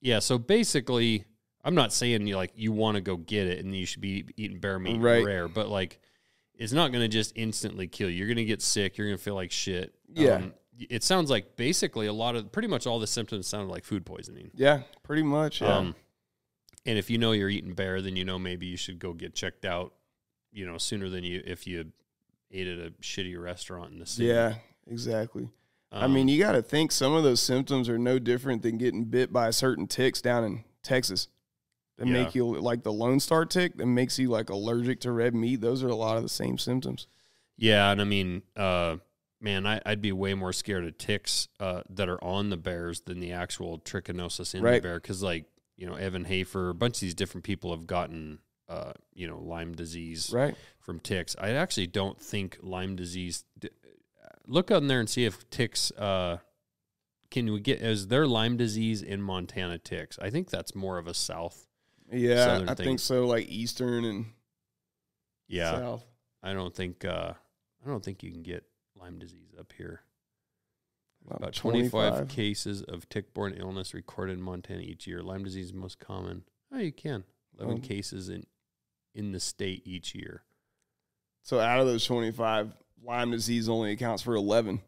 [0.00, 0.18] yeah.
[0.20, 1.24] So basically,
[1.64, 4.24] I'm not saying you like you want to go get it and you should be
[4.36, 5.24] eating bear meat Right.
[5.24, 6.00] rare, but like
[6.54, 8.16] it's not going to just instantly kill you.
[8.16, 8.96] You're going to get sick.
[8.96, 9.94] You're going to feel like shit.
[10.14, 10.36] Yeah.
[10.36, 13.84] Um, it sounds like basically a lot of pretty much all the symptoms sound like
[13.84, 14.50] food poisoning.
[14.54, 15.60] Yeah, pretty much.
[15.62, 15.74] Yeah.
[15.76, 15.94] Um,
[16.84, 19.34] and if you know you're eating bear, then you know maybe you should go get
[19.34, 19.92] checked out.
[20.52, 21.92] You know sooner than you if you
[22.52, 24.28] ate at a shitty restaurant in the city.
[24.28, 24.54] yeah,
[24.86, 25.48] exactly.
[25.92, 28.76] I Um, mean, you got to think some of those symptoms are no different than
[28.78, 31.28] getting bit by certain ticks down in Texas.
[31.98, 32.12] That Yeah.
[32.12, 35.60] make you like the Lone Star tick that makes you like allergic to red meat.
[35.62, 37.06] Those are a lot of the same symptoms.
[37.56, 38.98] Yeah, and I mean, uh,
[39.40, 43.00] man, I, I'd be way more scared of ticks uh, that are on the bears
[43.02, 45.00] than the actual trichinosis in the bear.
[45.00, 45.46] Because, like,
[45.78, 49.38] you know, Evan Hafer, a bunch of these different people have gotten, uh, you know,
[49.38, 50.54] Lyme disease Right.
[50.78, 51.34] from ticks.
[51.38, 53.44] I actually don't think Lyme disease.
[54.46, 55.90] Look on there and see if ticks.
[55.92, 56.38] Uh,
[57.30, 60.18] can we get is there Lyme disease in Montana ticks?
[60.20, 61.66] I think that's more of a south.
[62.12, 62.86] Yeah, Southern I thing.
[62.86, 63.26] think so.
[63.26, 64.26] Like Eastern and
[65.48, 66.04] Yeah, South.
[66.42, 67.04] I don't think.
[67.04, 67.32] Uh,
[67.84, 68.64] I don't think you can get
[68.98, 70.02] Lyme disease up here.
[71.24, 75.22] About About 25, cases of tick-borne illness recorded in Montana each year.
[75.22, 76.44] Lyme disease is most common.
[76.72, 77.24] Oh, you can.
[77.58, 78.44] 11 Um, cases in
[79.14, 80.44] in the state each year.
[81.42, 82.72] So out of those 25,
[83.06, 84.80] Lyme disease only accounts for 11.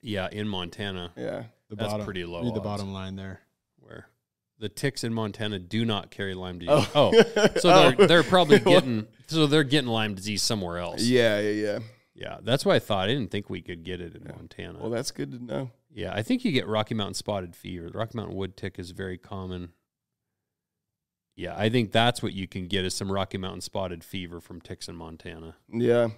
[0.00, 1.44] Yeah, in Montana, Yeah.
[1.68, 2.64] The That's bottom, pretty low Read the odds.
[2.64, 3.40] bottom line there.
[3.78, 4.06] where
[4.58, 6.86] the ticks in Montana do not carry Lyme disease.
[6.94, 7.22] Oh, Oh.
[7.58, 8.06] so they're oh.
[8.06, 11.02] they're probably getting so they're getting Lyme disease somewhere else.
[11.02, 11.78] Yeah, yeah, yeah.
[12.14, 13.08] Yeah, that's why I thought.
[13.08, 14.78] I didn't think we could get it in Montana.
[14.80, 15.70] Well, that's good to know.
[15.90, 17.88] yeah, I think you get Rocky Mountain spotted fever.
[17.90, 19.70] The Rocky Mountain wood tick is very common.
[21.34, 24.60] Yeah, I think that's what you can get is some Rocky Mountain spotted fever from
[24.60, 25.56] ticks in Montana.
[25.72, 26.08] Yeah.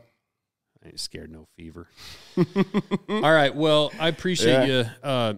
[0.84, 1.88] I ain't scared no fever.
[3.08, 3.54] All right.
[3.54, 5.34] Well, I appreciate you uh,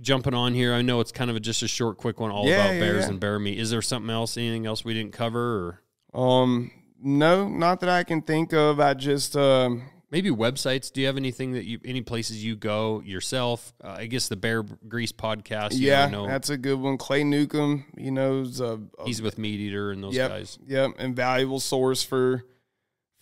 [0.00, 0.72] jumping on here.
[0.72, 2.80] I know it's kind of a, just a short, quick one, all Yeah, about yeah,
[2.80, 3.10] bears yeah.
[3.10, 3.58] and bear meat.
[3.58, 5.80] Is there something else, anything else we didn't cover,
[6.14, 6.70] or Um,
[7.02, 8.80] no, not that I can think of.
[8.80, 10.90] I just um, maybe websites?
[10.90, 13.74] Do you have anything that you, any places you go yourself?
[13.84, 15.74] Uh, I guess the Bear Grease podcast.
[15.74, 16.96] You yeah, that's a good one.
[16.96, 20.58] Clay Newcomb, you know, a, a he's with Meat Eater and those yep, guys.
[20.66, 22.44] Yep, invaluable source for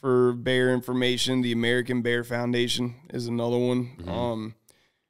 [0.05, 1.41] for bear information.
[1.41, 3.97] The American Bear Foundation is another one.
[3.97, 4.11] Mm-hmm.
[4.11, 4.55] Um,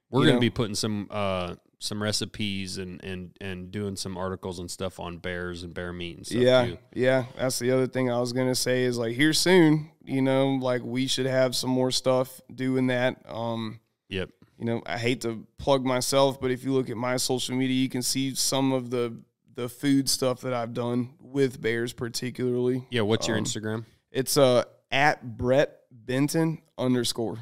[0.09, 4.61] We're going to be putting some uh, some recipes and and and doing some articles
[4.61, 6.39] and stuff on bears and bear meat and stuff.
[6.41, 6.79] yeah, too.
[6.95, 7.25] yeah.
[7.37, 9.91] That's the other thing I was gonna say is like here soon.
[10.05, 13.21] You know, like we should have some more stuff doing that.
[13.29, 13.81] Um,
[14.11, 14.31] Yep.
[14.61, 17.75] you know, I hate to plug myself, but if you look at my social media,
[17.83, 19.17] you can see some of the
[19.57, 22.87] the food stuff that I've done with bears, particularly.
[22.91, 23.01] Yeah.
[23.03, 23.85] What's your Um, Instagram?
[24.13, 24.63] It's uh
[24.95, 27.39] at Brett Benton underscore.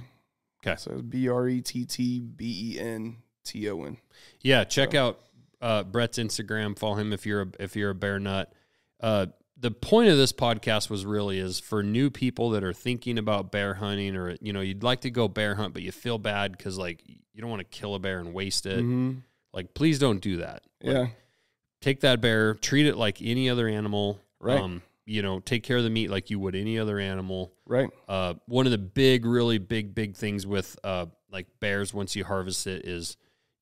[0.66, 0.76] Okay.
[0.78, 3.98] So it's B R E T T B E N T O N.
[4.40, 5.20] Yeah, check out
[5.61, 6.78] uh, Brett's Instagram.
[6.78, 8.53] Follow him if you're a, if you're a bear nut.
[9.00, 9.26] Uh,
[9.57, 13.53] the point of this podcast was really is for new people that are thinking about
[13.53, 16.53] bear hunting, or you know, you'd like to go bear hunt, but you feel bad
[16.53, 18.78] because like you don't want to kill a bear and waste it.
[18.78, 19.18] Mm-hmm.
[19.53, 20.62] Like, please don't do that.
[20.82, 21.07] Like, Yeah.
[21.80, 24.20] take that bear, treat it like any other animal.
[24.40, 24.61] Right.
[24.61, 27.53] Um, you know, take care of the meat like you would any other animal.
[27.66, 27.88] Right.
[28.09, 32.24] Uh, one of the big, really big, big things with uh, like bears once you
[32.24, 33.16] harvest it is,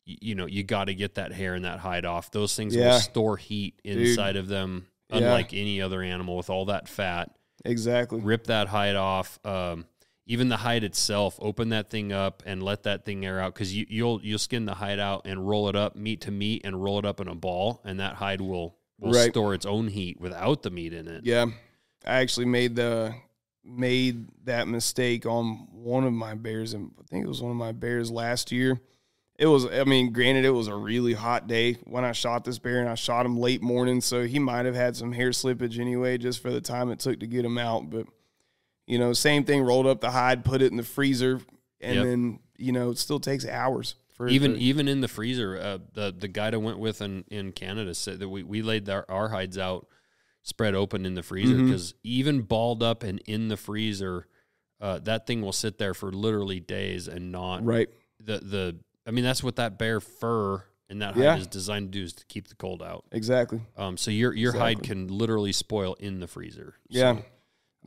[0.07, 2.31] y- you know, you got to get that hair and that hide off.
[2.31, 2.93] Those things Yeah.
[2.93, 5.19] will store heat inside of them, Yeah.
[5.19, 7.31] unlike any other animal with all that fat.
[7.65, 8.21] Exactly.
[8.21, 9.39] Rip that hide off.
[9.45, 9.87] Um,
[10.27, 13.75] even the hide itself, open that thing up and let that thing air out because
[13.75, 16.81] you, you'll you'll skin the hide out and roll it up meat to meat and
[16.83, 19.31] roll it up in a ball, and that hide will will Right.
[19.31, 21.25] store its own heat without the meat in it.
[21.25, 21.47] Yeah.
[22.07, 23.15] I actually made the
[23.63, 27.57] made that mistake on one of my bears and I think it was one of
[27.57, 28.81] my bears last year.
[29.39, 32.59] It was I mean, granted it was a really hot day when I shot this
[32.59, 35.79] bear and I shot him late morning, so he might have had some hair slippage
[35.79, 38.07] anyway just for the time it took to get him out, but
[38.87, 41.41] you know, same thing rolled up the hide, put it in the freezer
[41.81, 42.05] and Yep.
[42.05, 46.15] then, you know, it still takes hours for even even in the freezer, uh, the
[46.15, 49.31] the guide I went with in, in Canada said that we, we laid our, our
[49.31, 49.87] hides out
[50.43, 54.27] spread open in the freezer because even balled up and in the freezer,
[54.79, 57.89] uh, that thing will sit there for literally days and not right.
[58.23, 58.77] the the.
[59.07, 61.31] I mean, that's what that bear fur and that Yeah.
[61.33, 63.07] hide is designed to do is to keep the cold out.
[63.13, 63.63] Exactly.
[63.79, 66.75] Um, so your your hide can literally spoil in the freezer.
[66.91, 67.15] Yeah.
[67.15, 67.23] So,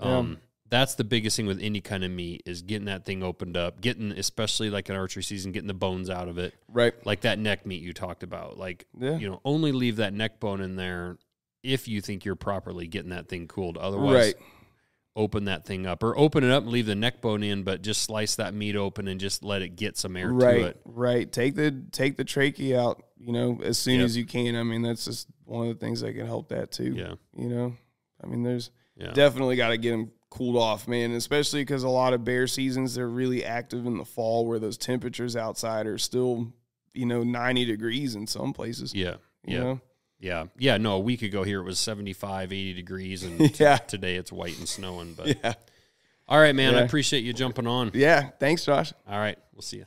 [0.01, 0.17] Yeah.
[0.17, 0.37] um,
[0.73, 3.79] that's the biggest thing with any kind of meat is getting that thing opened up,
[3.79, 6.93] getting especially like an archery season, getting the bones out of it, Right.
[7.05, 8.57] like that neck meat you talked about.
[8.57, 9.17] Like Yeah.
[9.19, 11.19] you know, only leave that neck bone in there
[11.61, 13.77] if you think you're properly getting that thing cooled.
[13.77, 14.35] Otherwise, Right.
[15.15, 17.83] open that thing up or open it up and leave the neck bone in, but
[17.83, 20.81] just slice that meat open and just let it get some air right, to it.
[20.85, 21.31] Right.
[21.31, 24.05] Take the take the trachea out, you know, as soon Yep.
[24.05, 24.55] as you can.
[24.55, 26.95] I mean, that's just one of the things that can help that too.
[26.95, 27.75] Yeah, You know,
[28.23, 31.11] I mean, there's yeah, definitely got to get them cooled off, man.
[31.11, 34.77] Especially because a lot of bear seasons they're really active in the fall, where those
[34.77, 36.51] temperatures outside are still,
[36.93, 38.93] you know, 90 degrees in some places.
[38.95, 39.15] yeah,
[39.45, 39.59] yeah.
[39.59, 39.81] know?
[40.19, 40.45] Yeah.
[40.57, 40.77] Yeah.
[40.77, 43.77] No, a week ago here it was 75, 80 degrees, and t- Yeah.
[43.77, 45.13] today it's white and snowing.
[45.13, 45.53] But Yeah.
[46.27, 47.91] all right, man, I appreciate you jumping on.
[47.93, 48.29] Yeah.
[48.39, 48.93] Thanks, Josh.
[49.07, 49.37] All right.
[49.53, 49.85] We'll see you.